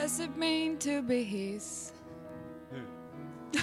Does 0.00 0.18
it 0.18 0.34
mean 0.38 0.78
to 0.78 1.02
be 1.02 1.22
His? 1.22 1.92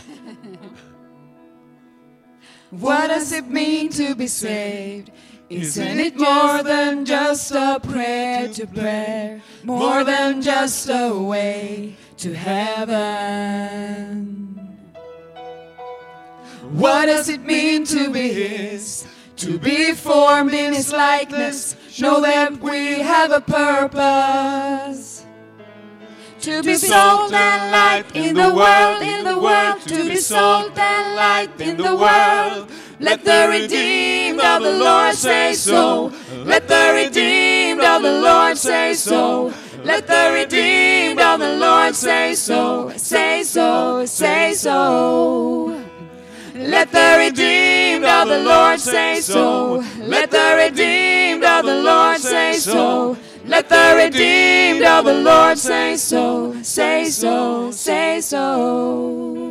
what 2.70 3.08
does 3.08 3.32
it 3.32 3.48
mean 3.48 3.90
to 3.90 4.14
be 4.14 4.28
saved? 4.28 5.10
Isn't 5.50 6.00
it 6.00 6.16
more 6.16 6.62
than 6.62 7.06
just 7.06 7.50
a 7.52 7.80
prayer 7.82 8.50
to 8.50 8.68
prayer? 8.68 9.42
More 9.64 10.04
than 10.04 10.44
just 10.44 10.88
a 10.90 11.12
way 11.18 11.96
to 12.18 12.36
heaven? 12.36 13.48
What 16.84 17.08
does 17.08 17.30
it 17.30 17.42
mean 17.42 17.84
to 17.86 18.12
be 18.12 18.28
His? 18.32 19.08
To 19.38 19.58
be 19.58 19.94
formed 19.94 20.54
in 20.54 20.74
His 20.74 20.92
likeness, 20.92 21.76
know 22.00 22.22
that 22.22 22.60
we 22.60 23.00
have 23.00 23.32
a 23.32 23.42
purpose. 23.42 24.97
To 26.48 26.64
be 26.64 26.76
salt 26.76 27.34
and 27.34 27.72
light 27.74 28.06
in 28.16 28.34
the 28.34 28.54
world, 28.54 29.02
in 29.02 29.26
the 29.26 29.38
world. 29.38 29.82
To 29.82 30.08
be 30.08 30.16
salt 30.16 30.78
and 30.78 31.14
light 31.14 31.60
in 31.60 31.76
the 31.76 31.94
world. 31.94 32.72
Let 33.02 33.26
the 33.26 33.48
redeemed 33.50 34.40
of 34.40 34.64
the 34.64 34.72
Lord 34.72 35.14
say 35.14 35.52
so. 35.56 36.10
Let 36.46 36.70
the 36.70 36.94
redeemed 36.96 37.82
of 37.82 38.02
the 38.02 38.22
Lord 38.22 38.58
say 38.58 38.94
so. 38.94 39.54
Let 39.84 40.08
the 40.08 40.32
redeemed 40.34 41.20
of 41.20 41.42
the 41.42 41.58
Lord 41.58 41.94
say 41.94 42.34
so. 42.34 42.94
Say 42.96 43.44
so, 43.44 44.06
say 44.06 44.54
so. 44.54 45.84
Let 46.56 46.94
the 46.94 47.16
redeemed 47.28 48.06
of 48.06 48.30
the 48.30 48.40
Lord 48.40 48.80
say 48.80 49.20
so. 49.20 49.84
Let 50.00 50.32
the 50.32 50.56
redeemed 50.64 51.44
of 51.44 51.66
the 51.66 51.82
Lord 51.84 52.22
say 52.22 52.54
so. 52.54 53.18
Let 53.48 53.70
the 53.70 53.94
redeemed 53.96 54.84
of 54.84 55.06
the 55.06 55.14
Lord 55.14 55.58
say 55.58 55.96
so. 55.96 56.62
Say 56.64 57.06
so, 57.06 57.72
say 57.72 58.20
so. 58.20 59.48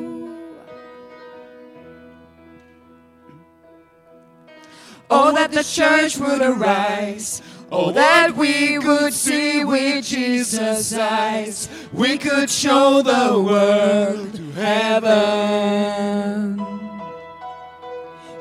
Oh, 5.08 5.32
that 5.34 5.50
the 5.50 5.64
church 5.64 6.18
would 6.18 6.42
arise. 6.42 7.40
Oh, 7.72 7.90
that 7.92 8.36
we 8.36 8.78
could 8.78 9.14
see 9.14 9.64
with 9.64 10.04
Jesus' 10.04 10.92
eyes. 10.92 11.68
We 11.92 12.18
could 12.18 12.50
show 12.50 13.00
the 13.02 13.40
world 13.42 14.34
to 14.34 14.52
heaven. 14.52 15.86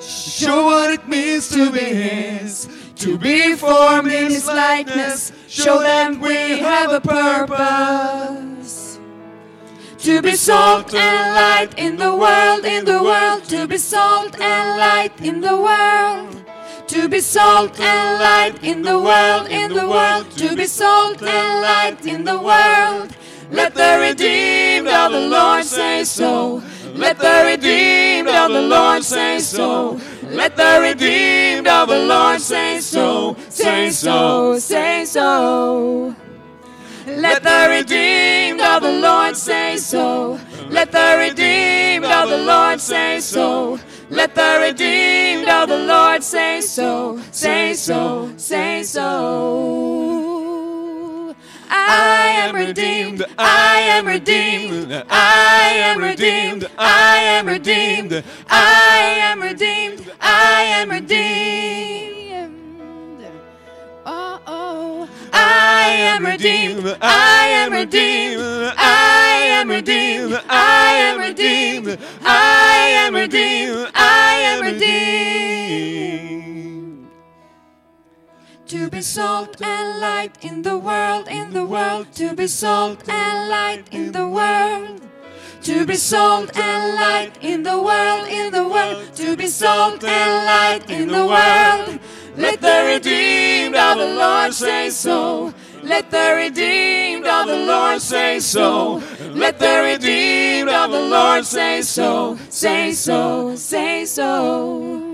Show 0.02 0.66
what 0.66 0.92
it 0.92 1.08
means 1.08 1.48
to 1.50 1.72
be 1.72 1.80
His, 1.80 2.68
to 2.98 3.18
be 3.18 3.56
formed 3.56 4.12
in 4.12 4.32
His 4.32 4.48
likeness. 4.48 5.32
Show 5.56 5.80
them 5.80 6.20
we 6.20 6.60
have 6.60 6.92
a 6.92 7.00
purpose. 7.00 9.00
To 10.00 10.22
be 10.22 10.36
salt 10.36 10.94
and 10.94 11.34
light 11.34 11.80
in 11.80 11.96
the 11.96 12.14
world, 12.14 12.66
in 12.66 12.84
the 12.84 13.02
world. 13.02 13.46
To 13.46 13.66
be 13.66 13.78
salt 13.78 14.38
and 14.38 14.78
light 14.78 15.14
in 15.22 15.40
the 15.40 15.56
world. 15.56 16.44
To 16.88 17.08
be 17.08 17.22
salt 17.22 17.80
and 17.80 18.20
light 18.20 18.66
in 18.66 18.82
the 18.82 19.00
world, 19.00 19.48
in 19.48 19.72
the 19.72 19.88
world. 19.88 20.30
To 20.32 20.58
be 20.58 20.66
salt 20.66 21.24
and 21.24 21.62
light 21.62 22.06
in 22.06 22.26
the 22.26 22.38
world. 22.38 23.16
Let 23.50 23.76
the 23.76 23.98
redeemed 24.02 24.90
of 24.90 25.14
the 25.14 25.22
Lord 25.22 25.64
say 25.64 26.04
so. 26.04 26.62
Let 26.96 27.18
the 27.18 27.44
redeemed 27.46 28.28
of 28.28 28.52
the 28.52 28.62
Lord 28.62 29.06
say 29.06 29.40
so. 29.40 30.02
Let 30.36 30.58
the 30.58 30.80
redeemed 30.82 31.66
of 31.66 31.88
the 31.88 32.00
Lord 32.00 32.42
say 32.42 32.82
so. 32.82 33.38
Say 33.50 33.90
so, 33.90 34.60
say 34.60 35.06
so. 35.06 36.14
Let 37.08 37.42
the 37.42 37.68
redeemed 37.70 38.60
of 38.60 38.84
the 38.84 38.92
Lord 38.92 39.38
say 39.38 39.78
so. 39.78 40.38
Let 40.70 40.92
the 40.92 41.16
redeemed 41.20 42.04
of 42.04 42.30
the 42.30 42.38
Lord 42.40 42.82
say 42.82 43.22
so. 43.22 43.80
Let 44.10 44.36
the 44.36 44.60
redeemed 44.62 45.48
of 45.48 45.70
the 45.70 45.80
Lord 45.80 46.22
say 46.22 46.60
so. 46.60 47.18
Say 47.32 47.74
so, 47.74 48.34
say 48.36 48.84
so. 48.84 49.65
I 52.46 52.50
am 52.50 52.56
redeemed. 52.56 53.26
I 53.40 53.80
am 53.80 54.06
redeemed. 54.06 55.04
I 55.10 55.72
am 55.78 55.98
redeemed. 56.00 56.70
I 56.78 57.18
am 57.18 57.48
redeemed. 57.48 58.24
I 58.48 58.98
am 59.18 59.42
redeemed. 59.42 60.12
I 60.22 60.62
am 60.62 60.92
redeemed. 60.92 62.46
Oh, 64.06 64.40
oh. 64.46 65.10
I 65.34 65.88
am 65.88 66.24
redeemed. 66.24 66.96
I 67.02 67.48
am 67.48 67.74
redeemed. 67.74 68.42
I 68.78 69.46
am 69.50 69.68
redeemed. 69.68 70.40
I 70.48 70.94
am 70.98 71.20
redeemed. 71.20 71.98
I 72.22 72.90
am 73.08 73.16
redeemed. 73.16 73.90
I 73.96 74.36
am 74.52 74.64
redeemed. 74.64 76.35
To 78.76 78.90
be 78.90 79.02
salt 79.02 79.62
and 79.62 80.02
light 80.02 80.44
in 80.44 80.62
the 80.64 80.78
world, 80.78 81.30
in 81.30 81.54
the 81.54 81.64
world. 81.64 82.08
To 82.16 82.36
be 82.36 82.46
salt 82.46 83.08
and 83.08 83.50
light 83.50 83.86
in 83.90 84.12
the 84.12 84.28
world. 84.28 85.02
To 85.64 85.86
be 85.86 85.96
salt 85.96 86.52
and 86.58 86.96
light 86.96 87.32
in 87.42 87.64
the 87.64 87.82
world, 87.82 88.28
in 88.28 88.52
the 88.52 88.68
world. 88.68 89.16
To 89.16 89.38
be 89.38 89.48
salt 89.48 90.04
and 90.04 90.46
light 90.46 90.90
in 90.90 91.08
the 91.08 91.26
world. 91.26 92.00
Let 92.36 92.60
the 92.60 92.84
redeemed 92.94 93.76
of 93.76 93.98
the 93.98 94.14
Lord 94.14 94.54
say 94.54 94.90
so. 94.90 95.54
Let 95.82 96.12
the 96.12 96.34
redeemed 96.36 97.26
of 97.26 97.48
the 97.48 97.56
Lord 97.56 98.02
say 98.02 98.42
so. 98.42 99.02
Let 99.32 99.58
the 99.58 99.84
redeemed 99.86 100.68
of 100.70 100.92
the 100.92 101.00
Lord 101.00 101.46
say 101.46 101.82
so. 101.82 102.38
Say 102.50 102.92
so, 102.92 103.56
say 103.56 104.04
so. 104.04 105.05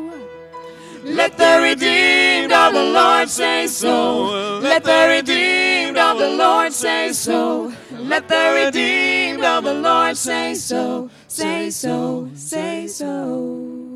Let 1.04 1.36
the 1.38 1.60
redeemed 1.64 2.52
of 2.52 2.74
the 2.74 2.84
Lord 2.84 3.28
say 3.28 3.68
so. 3.68 4.60
Let 4.60 4.84
the 4.84 5.08
redeemed 5.10 5.98
of 5.98 6.20
the 6.20 6.30
Lord 6.30 6.72
say 6.74 7.12
so. 7.14 7.74
Let 7.92 8.28
the 8.28 8.64
redeemed 8.66 9.44
of 9.44 9.64
the 9.64 9.74
Lord 9.74 10.16
say 10.16 10.54
so. 10.54 11.10
say 11.28 11.72
so, 11.72 12.30
say 12.36 12.88
so. 12.88 13.91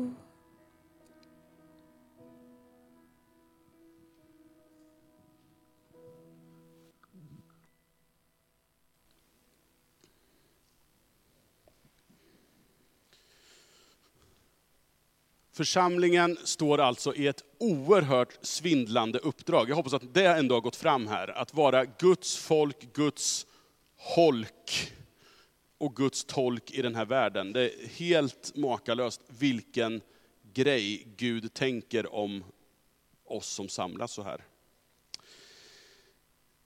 Församlingen 15.56 16.38
står 16.44 16.78
alltså 16.78 17.14
i 17.14 17.26
ett 17.26 17.44
oerhört 17.58 18.38
svindlande 18.42 19.18
uppdrag. 19.18 19.70
Jag 19.70 19.76
hoppas 19.76 19.92
att 19.92 20.14
det 20.14 20.26
ändå 20.26 20.54
har 20.54 20.60
gått 20.60 20.76
fram 20.76 21.06
här. 21.06 21.28
Att 21.28 21.54
vara 21.54 21.84
Guds 21.84 22.36
folk, 22.36 22.92
Guds 22.92 23.46
holk 23.96 24.92
och 25.78 25.96
Guds 25.96 26.24
tolk 26.24 26.70
i 26.70 26.82
den 26.82 26.94
här 26.94 27.04
världen. 27.04 27.52
Det 27.52 27.60
är 27.60 27.88
helt 27.88 28.56
makalöst 28.56 29.20
vilken 29.28 30.00
grej 30.52 31.06
Gud 31.16 31.54
tänker 31.54 32.14
om 32.14 32.44
oss 33.24 33.46
som 33.48 33.68
samlas 33.68 34.12
så 34.12 34.22
här. 34.22 34.44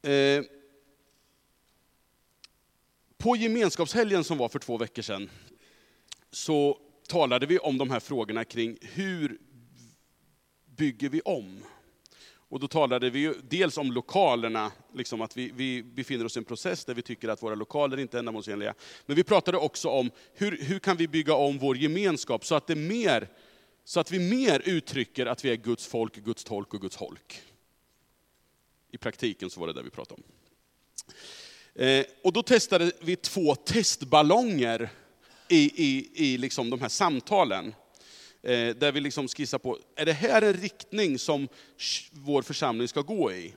Eh, 0.03 0.45
på 3.18 3.36
gemenskapshelgen 3.36 4.24
som 4.24 4.38
var 4.38 4.49
för 4.49 4.59
två 4.59 4.76
veckor 4.76 5.03
sedan, 5.03 5.30
så 6.30 6.78
talade 7.11 7.47
vi 7.47 7.59
om 7.59 7.79
de 7.79 7.91
här 7.91 8.01
frågorna 8.01 8.45
kring 8.45 8.79
hur 8.81 9.39
bygger 10.77 11.09
vi 11.09 11.21
om? 11.21 11.65
Och 12.33 12.61
då 12.61 12.69
talade 12.69 13.11
vi 13.11 13.19
ju 13.19 13.35
dels 13.49 13.79
om 13.79 13.93
lokalerna, 13.93 14.73
liksom 14.95 15.21
att 15.21 15.37
vi, 15.37 15.51
vi 15.55 15.83
befinner 15.83 16.25
oss 16.25 16.37
i 16.37 16.39
en 16.39 16.45
process 16.45 16.85
där 16.85 16.95
vi 16.95 17.03
tycker 17.03 17.29
att 17.29 17.43
våra 17.43 17.55
lokaler 17.55 17.99
inte 17.99 18.17
är 18.17 18.19
ändamålsenliga. 18.19 18.75
Men 19.07 19.17
vi 19.17 19.25
pratade 19.25 19.59
också 19.59 19.89
om 19.89 20.11
hur, 20.35 20.59
hur 20.63 20.79
kan 20.79 20.97
vi 20.97 21.09
bygga 21.09 21.35
om 21.35 21.59
vår 21.59 21.77
gemenskap 21.77 22.45
så 22.45 22.55
att, 22.55 22.67
det 22.67 22.75
mer, 22.75 23.29
så 23.85 24.01
att 24.01 24.11
vi 24.13 24.19
mer 24.19 24.63
uttrycker 24.65 25.27
att 25.27 25.45
vi 25.45 25.51
är 25.51 25.57
Guds 25.57 25.87
folk, 25.87 26.15
Guds 26.15 26.45
tolk 26.45 26.75
och 26.75 26.81
Guds 26.81 26.97
holk. 26.97 27.43
I 28.93 28.99
praktiken 28.99 29.51
så 29.51 29.61
var 29.61 29.67
det 29.67 29.73
det 29.73 29.83
vi 29.83 29.91
pratade 29.91 30.23
om. 30.23 30.33
Eh, 31.83 32.05
och 32.25 32.33
då 32.33 32.43
testade 32.43 32.93
vi 33.01 33.17
två 33.17 33.55
testballonger 33.55 34.91
i, 35.51 35.73
i, 35.85 36.11
i 36.15 36.39
liksom 36.39 36.71
de 36.71 36.81
här 36.81 36.89
samtalen. 36.89 37.75
Eh, 38.43 38.77
där 38.77 38.93
vi 38.93 39.01
liksom 39.01 39.29
skissar 39.29 39.59
på, 39.59 39.79
är 39.97 40.07
det 40.07 40.13
här 40.13 40.43
en 40.43 40.53
riktning 40.53 41.19
som 41.19 41.49
vår 42.11 42.43
församling 42.43 42.89
ska 42.89 43.01
gå 43.01 43.33
i? 43.33 43.55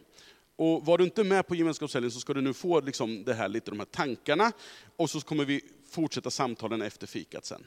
Och 0.55 0.85
var 0.85 0.97
du 0.97 1.03
inte 1.03 1.23
med 1.23 1.47
på 1.47 1.55
gemenskapshelgen 1.55 2.11
så 2.11 2.19
ska 2.19 2.33
du 2.33 2.41
nu 2.41 2.53
få 2.53 2.81
liksom 2.81 3.23
det 3.23 3.33
här, 3.33 3.49
lite 3.49 3.71
de 3.71 3.79
här 3.79 3.85
tankarna, 3.85 4.51
och 4.95 5.09
så 5.09 5.21
kommer 5.21 5.45
vi 5.45 5.61
fortsätta 5.89 6.31
samtalen 6.31 6.81
efter 6.81 7.07
fikat 7.07 7.45
sen. 7.45 7.65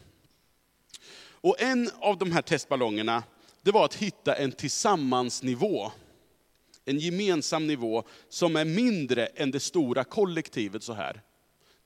Och 1.18 1.60
en 1.60 1.90
av 1.98 2.18
de 2.18 2.32
här 2.32 2.42
testballongerna, 2.42 3.22
det 3.62 3.70
var 3.70 3.84
att 3.84 3.94
hitta 3.94 4.34
en 4.34 4.52
tillsammansnivå. 4.52 5.92
En 6.84 6.98
gemensam 6.98 7.66
nivå 7.66 8.04
som 8.28 8.56
är 8.56 8.64
mindre 8.64 9.26
än 9.26 9.50
det 9.50 9.60
stora 9.60 10.04
kollektivet 10.04 10.82
så 10.82 10.92
här. 10.92 11.22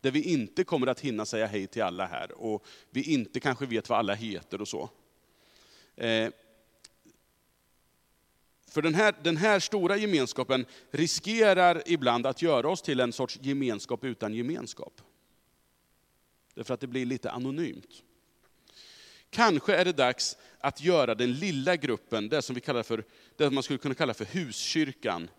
Där 0.01 0.11
vi 0.11 0.23
inte 0.23 0.65
kommer 0.65 0.87
att 0.87 1.01
hinna 1.01 1.27
säga 1.27 1.47
hej 1.47 1.67
till 1.67 1.83
alla 1.83 2.07
här 2.07 2.33
och 2.33 2.67
vi 2.91 3.03
inte 3.03 3.41
kanske 3.41 3.67
vet 3.67 3.89
vad 3.89 3.99
alla 3.99 4.15
heter 4.15 4.61
och 4.61 4.69
så. 4.69 4.91
Eh, 5.97 6.31
för 8.71 8.83
den 8.83 8.95
här, 8.95 9.15
den 9.23 9.37
här 9.37 9.61
stora 9.61 9.97
gemenskapen 9.97 10.67
riskerar 10.91 11.83
ibland 11.87 12.27
att 12.27 12.43
göra 12.43 12.69
oss 12.69 12.83
till 12.83 13.01
en 13.01 13.13
sorts 13.13 13.39
gemenskap 13.43 14.05
utan 14.05 14.35
gemenskap. 14.35 15.01
Därför 16.55 16.75
att 16.75 16.81
det 16.81 16.87
blir 16.87 17.07
lite 17.07 17.31
anonymt. 17.31 18.03
Kanske 19.31 19.75
är 19.75 19.85
det 19.85 19.93
dags 19.93 20.37
att 20.59 20.81
göra 20.81 21.15
den 21.15 21.33
lilla 21.33 21.77
gruppen, 21.77 22.29
det 22.29 22.43
som 22.43 22.55
vi 22.55 22.61
kallar 22.61 22.83
för, 22.83 23.05
det 23.37 23.51
man 23.51 23.63
skulle 23.63 23.79
kunna 23.79 23.95
kalla 23.95 24.15
för 24.15 24.25
huskyrkan, 24.25 25.31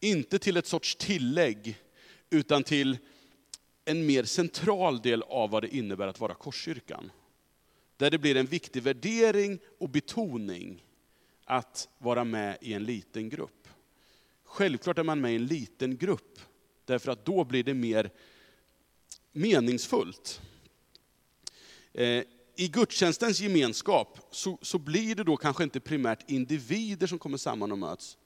inte 0.00 0.38
till 0.38 0.56
ett 0.56 0.66
sorts 0.66 0.96
tillägg, 0.96 1.78
utan 2.30 2.62
till 2.62 2.98
en 3.88 4.06
mer 4.06 4.24
central 4.24 5.02
del 5.02 5.22
av 5.22 5.50
vad 5.50 5.62
det 5.62 5.76
innebär 5.76 6.06
att 6.06 6.20
vara 6.20 6.34
Korskyrkan. 6.34 7.12
Där 7.96 8.10
det 8.10 8.18
blir 8.18 8.36
en 8.36 8.46
viktig 8.46 8.82
värdering 8.82 9.58
och 9.78 9.88
betoning 9.88 10.84
att 11.44 11.88
vara 11.98 12.24
med 12.24 12.58
i 12.60 12.72
en 12.72 12.84
liten 12.84 13.28
grupp. 13.28 13.68
Självklart 14.44 14.98
är 14.98 15.02
man 15.02 15.20
med 15.20 15.32
i 15.32 15.36
en 15.36 15.46
liten 15.46 15.96
grupp, 15.96 16.38
därför 16.84 17.12
att 17.12 17.24
då 17.24 17.44
blir 17.44 17.64
det 17.64 17.74
mer 17.74 18.10
meningsfullt. 19.32 20.40
Eh, 21.92 22.24
I 22.56 22.68
gudstjänstens 22.68 23.40
gemenskap 23.40 24.18
så, 24.30 24.58
så 24.62 24.78
blir 24.78 25.14
det 25.14 25.24
då 25.24 25.36
kanske 25.36 25.64
inte 25.64 25.80
primärt 25.80 26.30
individer 26.30 27.06
som 27.06 27.18
kommer 27.18 27.38
samman 27.38 27.72
och 27.72 27.78
möts, 27.78 28.18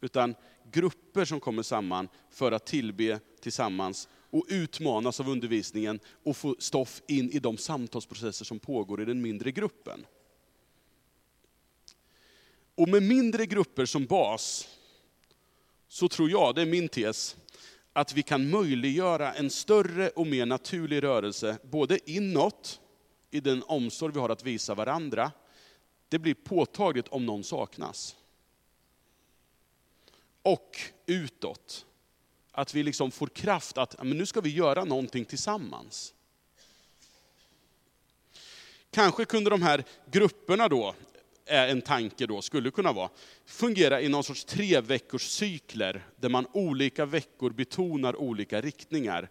utan 0.00 0.34
grupper 0.72 1.24
som 1.24 1.40
kommer 1.40 1.62
samman 1.62 2.08
för 2.30 2.52
att 2.52 2.66
tillbe 2.66 3.20
tillsammans 3.40 4.08
och 4.30 4.44
utmanas 4.48 5.20
av 5.20 5.28
undervisningen 5.28 6.00
och 6.24 6.36
få 6.36 6.56
stoff 6.58 7.02
in 7.08 7.30
i 7.30 7.38
de 7.38 7.58
samtalsprocesser 7.58 8.44
som 8.44 8.58
pågår 8.58 9.02
i 9.02 9.04
den 9.04 9.22
mindre 9.22 9.52
gruppen. 9.52 10.06
Och 12.74 12.88
med 12.88 13.02
mindre 13.02 13.46
grupper 13.46 13.86
som 13.86 14.06
bas, 14.06 14.68
så 15.88 16.08
tror 16.08 16.30
jag, 16.30 16.54
det 16.54 16.62
är 16.62 16.66
min 16.66 16.88
tes, 16.88 17.36
att 17.92 18.14
vi 18.14 18.22
kan 18.22 18.50
möjliggöra 18.50 19.34
en 19.34 19.50
större 19.50 20.08
och 20.08 20.26
mer 20.26 20.46
naturlig 20.46 21.02
rörelse, 21.02 21.58
både 21.62 22.10
inåt, 22.10 22.80
i 23.30 23.40
den 23.40 23.62
omsorg 23.62 24.12
vi 24.12 24.20
har 24.20 24.28
att 24.28 24.44
visa 24.44 24.74
varandra, 24.74 25.32
det 26.08 26.18
blir 26.18 26.34
påtagligt 26.34 27.08
om 27.08 27.26
någon 27.26 27.44
saknas. 27.44 28.16
Och 30.42 30.76
utåt, 31.06 31.86
att 32.58 32.74
vi 32.74 32.82
liksom 32.82 33.10
får 33.10 33.26
kraft 33.26 33.78
att 33.78 34.02
men 34.02 34.18
nu 34.18 34.26
ska 34.26 34.40
vi 34.40 34.50
göra 34.50 34.84
någonting 34.84 35.24
tillsammans. 35.24 36.14
Kanske 38.90 39.24
kunde 39.24 39.50
de 39.50 39.62
här 39.62 39.84
grupperna 40.10 40.68
då, 40.68 40.94
är 41.46 41.68
en 41.68 41.82
tanke 41.82 42.26
då, 42.26 42.42
skulle 42.42 42.70
kunna 42.70 42.92
vara, 42.92 43.10
fungera 43.46 44.00
i 44.00 44.08
någon 44.08 44.24
sorts 44.24 44.44
tre 44.44 44.80
veckors 44.80 45.22
cykler, 45.22 46.06
där 46.16 46.28
man 46.28 46.46
olika 46.52 47.06
veckor 47.06 47.50
betonar 47.50 48.16
olika 48.16 48.60
riktningar. 48.60 49.28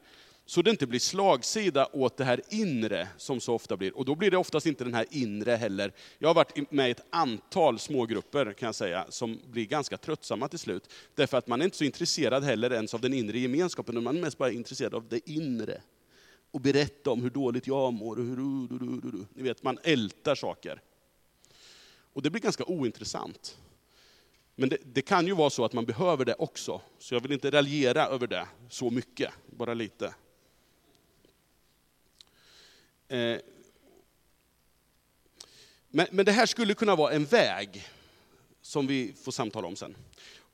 Så 0.49 0.61
det 0.61 0.69
inte 0.71 0.87
blir 0.87 0.99
slagsida 0.99 1.89
åt 1.93 2.17
det 2.17 2.23
här 2.23 2.41
inre 2.49 3.07
som 3.17 3.39
så 3.39 3.53
ofta 3.53 3.77
blir. 3.77 3.97
Och 3.97 4.05
då 4.05 4.15
blir 4.15 4.31
det 4.31 4.37
oftast 4.37 4.65
inte 4.65 4.83
den 4.83 4.93
här 4.93 5.05
inre 5.11 5.51
heller. 5.51 5.93
Jag 6.19 6.29
har 6.29 6.33
varit 6.33 6.71
med 6.71 6.87
i 6.87 6.91
ett 6.91 7.05
antal 7.09 7.79
smågrupper 7.79 8.53
kan 8.53 8.65
jag 8.65 8.75
säga, 8.75 9.05
som 9.09 9.39
blir 9.51 9.65
ganska 9.65 9.97
tröttsamma 9.97 10.47
till 10.47 10.59
slut. 10.59 10.89
Därför 11.15 11.37
att 11.37 11.47
man 11.47 11.61
är 11.61 11.65
inte 11.65 11.77
så 11.77 11.83
intresserad 11.83 12.43
heller 12.43 12.73
ens 12.73 12.93
av 12.93 13.01
den 13.01 13.13
inre 13.13 13.39
gemenskapen, 13.39 13.95
utan 13.95 14.03
man 14.03 14.17
är 14.17 14.21
mest 14.21 14.37
bara 14.37 14.51
intresserad 14.51 14.95
av 14.95 15.07
det 15.09 15.29
inre. 15.29 15.81
Och 16.51 16.61
berätta 16.61 17.11
om 17.11 17.21
hur 17.21 17.29
dåligt 17.29 17.67
jag 17.67 17.93
mår 17.93 18.19
och 18.19 18.25
hur... 18.25 18.35
Du, 18.35 18.77
du, 18.79 19.11
du, 19.11 19.25
Ni 19.33 19.43
vet, 19.43 19.63
man 19.63 19.77
ältar 19.83 20.35
saker. 20.35 20.81
Och 22.13 22.21
det 22.21 22.29
blir 22.29 22.41
ganska 22.41 22.65
ointressant. 22.65 23.57
Men 24.55 24.69
det, 24.69 24.77
det, 24.83 25.01
kan 25.01 25.27
ju 25.27 25.35
vara 25.35 25.49
så 25.49 25.65
att 25.65 25.73
man 25.73 25.85
behöver 25.85 26.25
det 26.25 26.35
också. 26.35 26.81
Så 26.99 27.15
jag 27.15 27.21
vill 27.21 27.31
inte 27.31 27.51
raljera 27.51 28.05
över 28.05 28.27
det 28.27 28.47
så 28.69 28.89
mycket, 28.89 29.31
bara 29.45 29.73
lite. 29.73 30.13
Eh, 33.07 33.37
men, 35.89 36.07
men 36.11 36.25
det 36.25 36.31
här 36.31 36.45
skulle 36.45 36.73
kunna 36.73 36.95
vara 36.95 37.13
en 37.13 37.25
väg 37.25 37.87
som 38.61 38.87
vi 38.87 39.13
får 39.23 39.31
samtala 39.31 39.67
om 39.67 39.75
sen. 39.75 39.95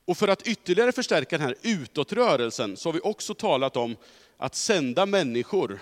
Och 0.05 0.17
för 0.17 0.27
att 0.27 0.47
ytterligare 0.47 0.91
förstärka 0.91 1.37
den 1.37 1.47
här 1.47 1.55
utåtrörelsen 1.61 2.77
så 2.77 2.89
har 2.89 2.93
vi 2.93 2.99
också 2.99 3.33
talat 3.33 3.77
om 3.77 3.95
att 4.37 4.55
sända 4.55 5.05
människor 5.05 5.79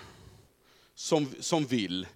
som, 0.94 1.28
som 1.40 1.64
vill 1.64 2.06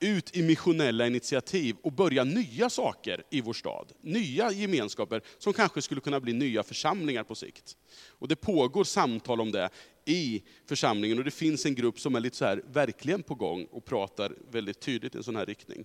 ut 0.00 0.36
i 0.36 0.42
missionella 0.42 1.06
initiativ 1.06 1.76
och 1.82 1.92
börja 1.92 2.24
nya 2.24 2.70
saker 2.70 3.22
i 3.30 3.40
vår 3.40 3.52
stad. 3.52 3.92
Nya 4.00 4.52
gemenskaper 4.52 5.22
som 5.38 5.52
kanske 5.52 5.82
skulle 5.82 6.00
kunna 6.00 6.20
bli 6.20 6.32
nya 6.32 6.62
församlingar 6.62 7.24
på 7.24 7.34
sikt. 7.34 7.76
Och 8.08 8.28
det 8.28 8.36
pågår 8.36 8.84
samtal 8.84 9.40
om 9.40 9.52
det 9.52 9.70
i 10.06 10.42
församlingen 10.66 11.18
och 11.18 11.24
det 11.24 11.30
finns 11.30 11.66
en 11.66 11.74
grupp 11.74 12.00
som 12.00 12.14
är 12.14 12.20
lite 12.20 12.36
så 12.36 12.44
här, 12.44 12.62
verkligen 12.72 13.22
på 13.22 13.34
gång 13.34 13.64
och 13.64 13.84
pratar 13.84 14.34
väldigt 14.50 14.80
tydligt 14.80 15.14
i 15.14 15.18
en 15.18 15.24
sån 15.24 15.36
här 15.36 15.46
riktning 15.46 15.84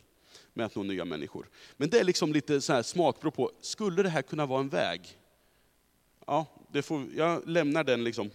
med 0.54 0.66
att 0.66 0.76
nå 0.76 0.84
nya 0.84 1.06
människor. 1.06 1.50
Men 1.78 1.90
det 1.90 2.00
är 2.00 2.04
liksom 2.04 2.34
lite 2.34 2.62
så 2.62 2.74
här 2.74 2.84
smakprov 2.84 3.32
på, 3.32 3.52
skulle 3.62 4.04
det 4.04 4.10
här 4.10 4.22
kunna 4.22 4.46
vara 4.46 4.60
en 4.60 4.70
väg? 4.70 5.02
Ja, 6.26 6.46
det 6.72 6.82
får, 6.82 7.06
jag 7.16 7.48
lämnar 7.48 7.84
den 7.84 8.04
liksom 8.04 8.32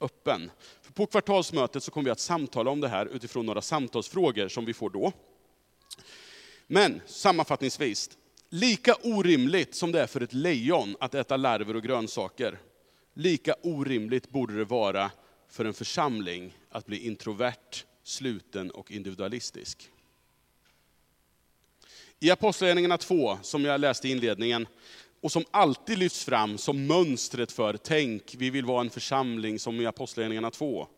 öppen. 0.00 0.50
För 0.82 0.92
på 0.92 1.06
kvartalsmötet 1.06 1.82
så 1.82 1.90
kommer 1.90 2.04
vi 2.04 2.10
att 2.10 2.20
samtala 2.20 2.70
om 2.70 2.80
det 2.80 2.88
här 2.88 3.06
utifrån 3.06 3.46
några 3.46 3.62
samtalsfrågor 3.62 4.48
som 4.48 4.64
vi 4.64 4.74
får 4.74 4.90
då. 4.90 5.12
Men 6.66 7.00
sammanfattningsvis, 7.06 8.10
lika 8.48 8.94
orimligt 9.02 9.74
som 9.74 9.92
det 9.92 10.00
är 10.00 10.06
för 10.06 10.20
ett 10.20 10.32
lejon 10.32 10.96
att 11.00 11.14
äta 11.14 11.36
larver 11.36 11.76
och 11.76 11.82
grönsaker, 11.82 12.58
lika 13.14 13.54
orimligt 13.62 14.30
borde 14.30 14.56
det 14.56 14.64
vara 14.64 15.10
för 15.48 15.64
en 15.64 15.74
församling 15.74 16.54
att 16.70 16.86
bli 16.86 17.06
introvert 17.06 17.84
sluten 18.02 18.70
och 18.70 18.90
individualistisk. 18.90 19.90
I 22.20 22.30
Apostlagärningarna 22.30 22.98
2, 22.98 23.38
som 23.42 23.64
jag 23.64 23.80
läste 23.80 24.08
i 24.08 24.10
inledningen, 24.10 24.66
och 25.20 25.32
som 25.32 25.44
alltid 25.50 25.98
lyfts 25.98 26.24
fram 26.24 26.58
som 26.58 26.86
mönstret 26.86 27.52
för, 27.52 27.76
tänk, 27.76 28.34
vi 28.38 28.50
vill 28.50 28.64
vara 28.64 28.80
en 28.80 28.90
församling 28.90 29.58
som 29.58 29.80
i 29.80 29.86
Apostlagärningarna 29.86 30.50
2. 30.50 30.88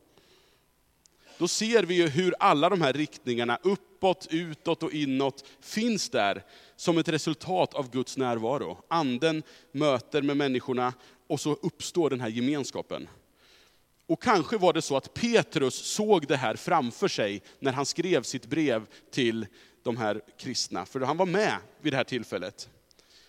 Då 1.39 1.49
ser 1.49 1.83
vi 1.83 1.95
ju 1.95 2.09
hur 2.09 2.35
alla 2.39 2.69
de 2.69 2.83
här 2.83 2.93
riktningarna, 2.93 3.59
uppåt, 3.63 4.27
utåt 4.31 4.83
och 4.83 4.93
inåt, 4.93 5.45
finns 5.61 6.11
där 6.11 6.43
som 6.77 6.99
ett 6.99 7.09
resultat 7.09 7.75
av 7.75 7.91
Guds 7.91 8.17
närvaro. 8.17 8.79
Anden 8.89 9.43
möter 9.73 10.23
med 10.23 10.37
människorna 10.37 10.93
och 11.27 11.41
så 11.41 11.53
uppstår 11.53 12.11
den 12.11 12.21
här 12.21 12.29
gemenskapen. 12.29 13.09
Och 14.07 14.23
kanske 14.23 14.59
var 14.59 14.73
det 14.73 14.83
så 14.83 14.97
att 14.97 15.15
Petrus 15.15 15.75
såg 15.75 16.27
det 16.27 16.37
här 16.37 16.57
framför 16.57 17.09
sig 17.09 17.43
när 17.59 17.73
han 17.73 17.87
skrev 17.87 18.23
sitt 18.23 18.47
brev 18.47 18.87
till 19.11 19.47
de 19.83 19.97
här 19.97 20.21
kristna, 20.39 20.87
för 20.87 21.01
han 21.01 21.17
var 21.17 21.27
med 21.27 21.57
vid 21.81 21.93
det 21.93 21.97
här 21.97 22.05
tillfället. 22.05 22.69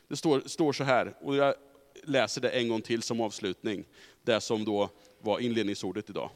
Det 0.08 0.16
står, 0.16 0.42
står 0.46 0.74
så 0.74 0.84
här, 0.84 1.16
och 1.22 1.36
jag 1.36 1.56
läser 2.04 2.42
det 2.42 2.50
en 2.50 2.70
gång 2.70 2.82
till 2.82 3.02
som 3.02 3.22
avslutning, 3.22 3.86
det 4.24 4.42
som 4.42 4.66
då 4.66 4.90
var 5.22 5.40
inledningsordet 5.40 6.10
idag. 6.10 6.30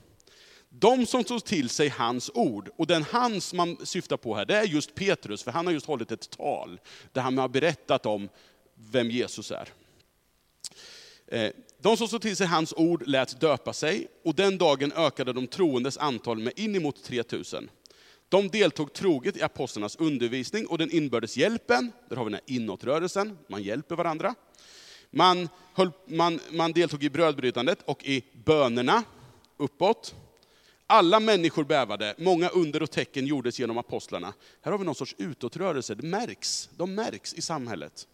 De 0.69 1.05
som 1.05 1.23
tog 1.23 1.43
till 1.43 1.69
sig 1.69 1.89
hans 1.89 2.31
ord, 2.33 2.69
och 2.75 2.87
den 2.87 3.03
hans 3.03 3.53
man 3.53 3.85
syftar 3.85 4.17
på 4.17 4.35
här, 4.35 4.45
det 4.45 4.55
är 4.55 4.63
just 4.63 4.95
Petrus, 4.95 5.43
för 5.43 5.51
han 5.51 5.65
har 5.65 5.73
just 5.73 5.85
hållit 5.85 6.11
ett 6.11 6.29
tal, 6.29 6.79
där 7.11 7.21
han 7.21 7.37
har 7.37 7.47
berättat 7.47 8.05
om 8.05 8.29
vem 8.75 9.11
Jesus 9.11 9.51
är. 9.51 9.69
Eh, 11.31 11.51
de 11.81 11.97
som 11.97 12.07
såg 12.07 12.21
till 12.21 12.35
sig 12.35 12.47
hans 12.47 12.73
ord 12.73 13.07
lät 13.07 13.41
döpa 13.41 13.73
sig, 13.73 14.07
och 14.23 14.35
den 14.35 14.57
dagen 14.57 14.91
ökade 14.91 15.33
de 15.33 15.47
troendes 15.47 15.97
antal 15.97 16.37
med 16.37 16.53
inemot 16.55 17.03
3000. 17.03 17.69
De 18.29 18.49
deltog 18.49 18.93
troget 18.93 19.37
i 19.37 19.41
apostlarnas 19.41 19.95
undervisning 19.95 20.67
och 20.67 20.77
den 20.77 20.91
inbördes 20.91 21.37
hjälpen, 21.37 21.91
där 22.09 22.15
har 22.15 22.25
vi 22.25 22.31
den 22.31 22.41
här 22.47 22.55
inåtrörelsen, 22.55 23.37
man 23.47 23.63
hjälper 23.63 23.95
varandra. 23.95 24.35
Man, 25.11 25.49
höll, 25.73 25.91
man, 26.05 26.39
man 26.51 26.71
deltog 26.71 27.03
i 27.03 27.09
brödbrytandet 27.09 27.79
och 27.85 28.03
i 28.03 28.23
bönerna 28.45 29.03
uppåt. 29.57 30.15
Alla 30.87 31.19
människor 31.19 31.63
bävade, 31.63 32.15
många 32.17 32.49
under 32.49 32.83
och 32.83 32.91
tecken 32.91 33.27
gjordes 33.27 33.59
genom 33.59 33.77
apostlarna. 33.77 34.33
Här 34.61 34.71
har 34.71 34.79
vi 34.79 34.85
någon 34.85 34.95
sorts 34.95 35.15
utåtrörelse, 35.17 35.95
det 35.95 36.07
märks, 36.07 36.69
de 36.77 36.95
märks 36.95 37.33
i 37.33 37.41
samhället. 37.41 38.07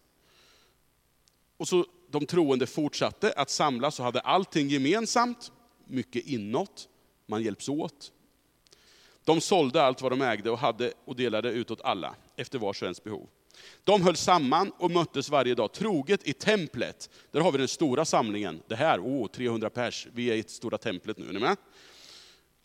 Och 1.56 1.68
så 1.68 1.86
de 2.10 2.26
troende 2.26 2.66
fortsatte 2.66 3.32
att 3.36 3.50
samlas 3.50 3.98
och 3.98 4.04
hade 4.04 4.20
allting 4.20 4.68
gemensamt, 4.68 5.52
mycket 5.86 6.26
inåt, 6.26 6.88
man 7.26 7.42
hjälps 7.42 7.68
åt. 7.68 8.12
De 9.24 9.40
sålde 9.40 9.82
allt 9.82 10.02
vad 10.02 10.12
de 10.12 10.22
ägde 10.22 10.50
och 10.50 10.58
hade 10.58 10.92
och 11.04 11.16
delade 11.16 11.50
ut 11.50 11.70
åt 11.70 11.80
alla, 11.80 12.14
efter 12.36 12.58
vars 12.58 12.82
och 12.82 12.86
ens 12.86 13.04
behov. 13.04 13.28
De 13.84 14.02
höll 14.02 14.16
samman 14.16 14.72
och 14.78 14.90
möttes 14.90 15.28
varje 15.28 15.54
dag 15.54 15.72
troget 15.72 16.28
i 16.28 16.32
templet. 16.32 17.10
Där 17.30 17.40
har 17.40 17.52
vi 17.52 17.58
den 17.58 17.68
stora 17.68 18.04
samlingen. 18.04 18.62
Det 18.66 18.76
här, 18.76 18.98
oh, 18.98 19.28
300 19.28 19.70
pers, 19.70 20.06
vi 20.12 20.30
är 20.30 20.34
i 20.34 20.42
det 20.42 20.50
stora 20.50 20.78
templet 20.78 21.18
nu, 21.18 21.28
är 21.28 21.32
ni 21.32 21.38
med? 21.38 21.56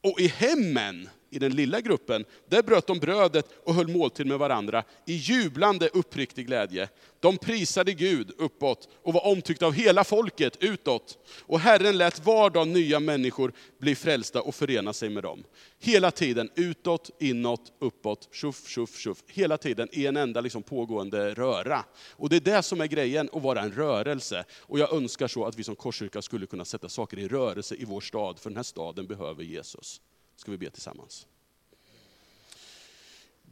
Och 0.01 0.19
i 0.19 0.27
hemmen, 0.27 1.09
i 1.31 1.39
den 1.39 1.55
lilla 1.55 1.81
gruppen, 1.81 2.25
där 2.49 2.63
bröt 2.63 2.87
de 2.87 2.99
brödet 2.99 3.45
och 3.63 3.73
höll 3.73 3.87
måltid 3.87 4.27
med 4.27 4.39
varandra 4.39 4.83
i 5.05 5.13
jublande 5.13 5.89
uppriktig 5.93 6.47
glädje. 6.47 6.89
De 7.19 7.37
prisade 7.37 7.93
Gud 7.93 8.31
uppåt 8.37 8.89
och 9.03 9.13
var 9.13 9.25
omtyckta 9.25 9.65
av 9.65 9.73
hela 9.73 10.03
folket 10.03 10.57
utåt. 10.59 11.17
Och 11.41 11.59
Herren 11.59 11.97
lät 11.97 12.25
var 12.25 12.49
dag 12.49 12.67
nya 12.67 12.99
människor 12.99 13.53
bli 13.79 13.95
frälsta 13.95 14.41
och 14.41 14.55
förena 14.55 14.93
sig 14.93 15.09
med 15.09 15.23
dem. 15.23 15.43
Hela 15.79 16.11
tiden, 16.11 16.49
utåt, 16.55 17.09
inåt, 17.19 17.73
uppåt, 17.79 18.29
tjoff, 18.31 18.67
tjoff, 18.67 18.97
tjoff. 18.97 19.23
Hela 19.27 19.57
tiden 19.57 19.87
i 19.91 20.05
en 20.05 20.17
enda 20.17 20.41
liksom 20.41 20.63
pågående 20.63 21.33
röra. 21.33 21.85
Och 22.11 22.29
det 22.29 22.35
är 22.35 22.55
det 22.55 22.63
som 22.63 22.81
är 22.81 22.87
grejen, 22.87 23.29
att 23.33 23.43
vara 23.43 23.61
en 23.61 23.71
rörelse. 23.71 24.45
Och 24.59 24.79
jag 24.79 24.93
önskar 24.93 25.27
så 25.27 25.45
att 25.45 25.59
vi 25.59 25.63
som 25.63 25.75
korskyrka 25.75 26.21
skulle 26.21 26.45
kunna 26.45 26.65
sätta 26.65 26.89
saker 26.89 27.19
i 27.19 27.27
rörelse 27.27 27.75
i 27.75 27.85
vår 27.85 28.01
stad, 28.01 28.39
för 28.39 28.49
den 28.49 28.57
här 28.57 28.63
staden 28.63 29.07
behöver 29.07 29.43
Jesus. 29.43 30.01
Ska 30.41 30.51
vi 30.51 30.57
be 30.57 30.69
tillsammans. 30.69 31.27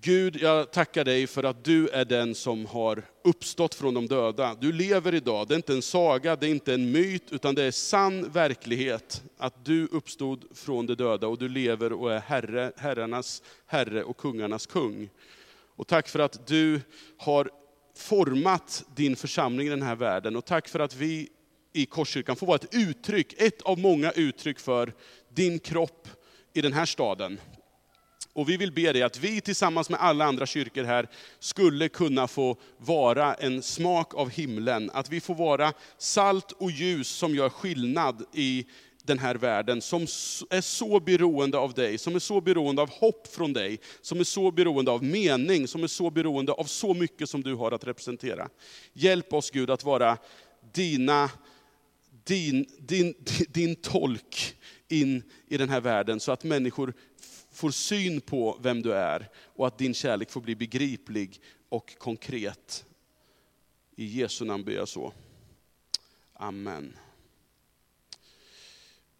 Gud, 0.02 0.36
jag 0.36 0.72
tackar 0.72 1.06
dig 1.06 1.28
för 1.28 1.44
att 1.44 1.64
du 1.64 1.90
är 1.90 2.06
den 2.06 2.36
som 2.36 2.66
har 2.66 3.04
uppstått 3.24 3.76
från 3.76 3.94
de 3.94 4.08
döda. 4.08 4.56
Du 4.62 4.72
lever 4.72 5.14
idag, 5.14 5.48
det 5.48 5.54
är 5.54 5.56
inte 5.56 5.74
en 5.74 5.82
saga, 5.82 6.36
det 6.36 6.48
är 6.48 6.52
inte 6.52 6.74
en 6.74 6.92
myt, 6.92 7.32
utan 7.32 7.56
det 7.56 7.64
är 7.64 7.72
sann 7.72 8.32
verklighet 8.32 9.24
att 9.38 9.66
du 9.66 9.88
uppstod 9.88 10.46
från 10.58 10.86
de 10.86 10.96
döda 10.96 11.28
och 11.28 11.38
du 11.38 11.50
lever 11.50 11.94
och 11.94 12.14
är 12.14 12.20
herre, 12.20 12.72
herrarnas 12.78 13.44
herre 13.66 14.04
och 14.04 14.18
kungarnas 14.18 14.66
kung. 14.66 15.10
Och 15.76 15.88
tack 15.88 16.08
för 16.08 16.20
att 16.20 16.48
du 16.48 16.82
har 17.18 17.52
format 17.96 18.84
din 18.96 19.16
församling 19.16 19.68
i 19.68 19.70
den 19.70 19.82
här 19.82 19.96
världen 19.96 20.36
och 20.36 20.46
tack 20.46 20.68
för 20.68 20.80
att 20.80 20.96
vi 20.96 21.30
i 21.74 21.86
Korskyrkan 21.86 22.36
får 22.36 22.48
vara 22.48 22.56
ett 22.56 22.76
uttryck, 22.76 23.34
ett 23.38 23.62
av 23.62 23.80
många 23.80 24.12
uttryck 24.12 24.60
för 24.60 24.94
din 25.30 25.60
kropp 25.60 26.08
i 26.54 26.62
den 26.62 26.74
här 26.74 26.86
staden. 26.86 27.39
Och 28.34 28.50
vi 28.50 28.58
vill 28.58 28.72
be 28.72 28.93
dig 28.93 29.04
att 29.04 29.20
vi 29.20 29.41
tillsammans 29.41 29.89
med 29.89 30.02
alla 30.02 30.26
andra 30.26 30.45
kyrkor 30.45 30.84
här 30.84 31.08
skulle 31.39 31.89
kunna 31.89 32.28
få 32.28 32.58
vara 32.78 33.34
en 33.34 33.62
smak 33.62 34.16
av 34.16 34.30
himlen. 34.30 34.91
Att 34.93 35.10
vi 35.10 35.22
får 35.22 35.36
vara 35.36 35.74
salt 35.97 36.52
och 36.52 36.72
ljus 36.72 37.08
som 37.08 37.36
gör 37.36 37.50
skillnad 37.50 38.26
i 38.34 38.66
den 39.04 39.20
här 39.20 39.36
världen, 39.36 39.82
som 39.82 40.02
är 40.50 40.62
så 40.62 41.00
beroende 41.00 41.58
av 41.58 41.74
dig, 41.74 41.97
som 41.97 42.16
är 42.16 42.20
så 42.20 42.41
beroende 42.41 42.82
av 42.82 42.89
hopp 42.89 43.28
från 43.28 43.54
dig, 43.54 43.80
som 44.02 44.20
är 44.20 44.24
så 44.24 44.52
beroende 44.52 44.91
av 44.91 45.04
mening, 45.04 45.68
som 45.68 45.84
är 45.84 45.88
så 45.88 46.10
beroende 46.10 46.52
av 46.52 46.64
så 46.64 46.93
mycket 46.93 47.30
som 47.30 47.43
du 47.43 47.56
har 47.56 47.72
att 47.72 47.88
representera. 47.88 48.50
Hjälp 48.93 49.34
oss 49.34 49.52
Gud 49.52 49.70
att 49.70 49.84
vara 49.84 50.18
dina, 50.74 51.30
din, 52.24 52.66
din, 52.80 53.14
din 53.50 53.76
tolk 53.76 54.56
in 54.90 55.24
i 55.48 55.58
den 55.58 55.70
här 55.70 55.82
världen, 55.82 56.20
så 56.20 56.32
att 56.32 56.44
människor 56.44 56.94
får 57.52 57.72
syn 57.72 58.22
på 58.22 58.58
vem 58.62 58.82
du 58.82 58.94
är 58.94 59.30
och 59.36 59.68
att 59.68 59.78
din 59.78 59.94
kärlek 59.94 60.32
får 60.32 60.42
bli 60.42 60.56
begriplig 60.56 61.42
och 61.70 61.98
konkret. 61.98 62.86
I 63.96 64.06
Jesu 64.06 64.46
namn 64.46 64.64
ber 64.64 64.72
jag 64.72 64.88
så. 64.88 65.14
Amen. 66.34 66.98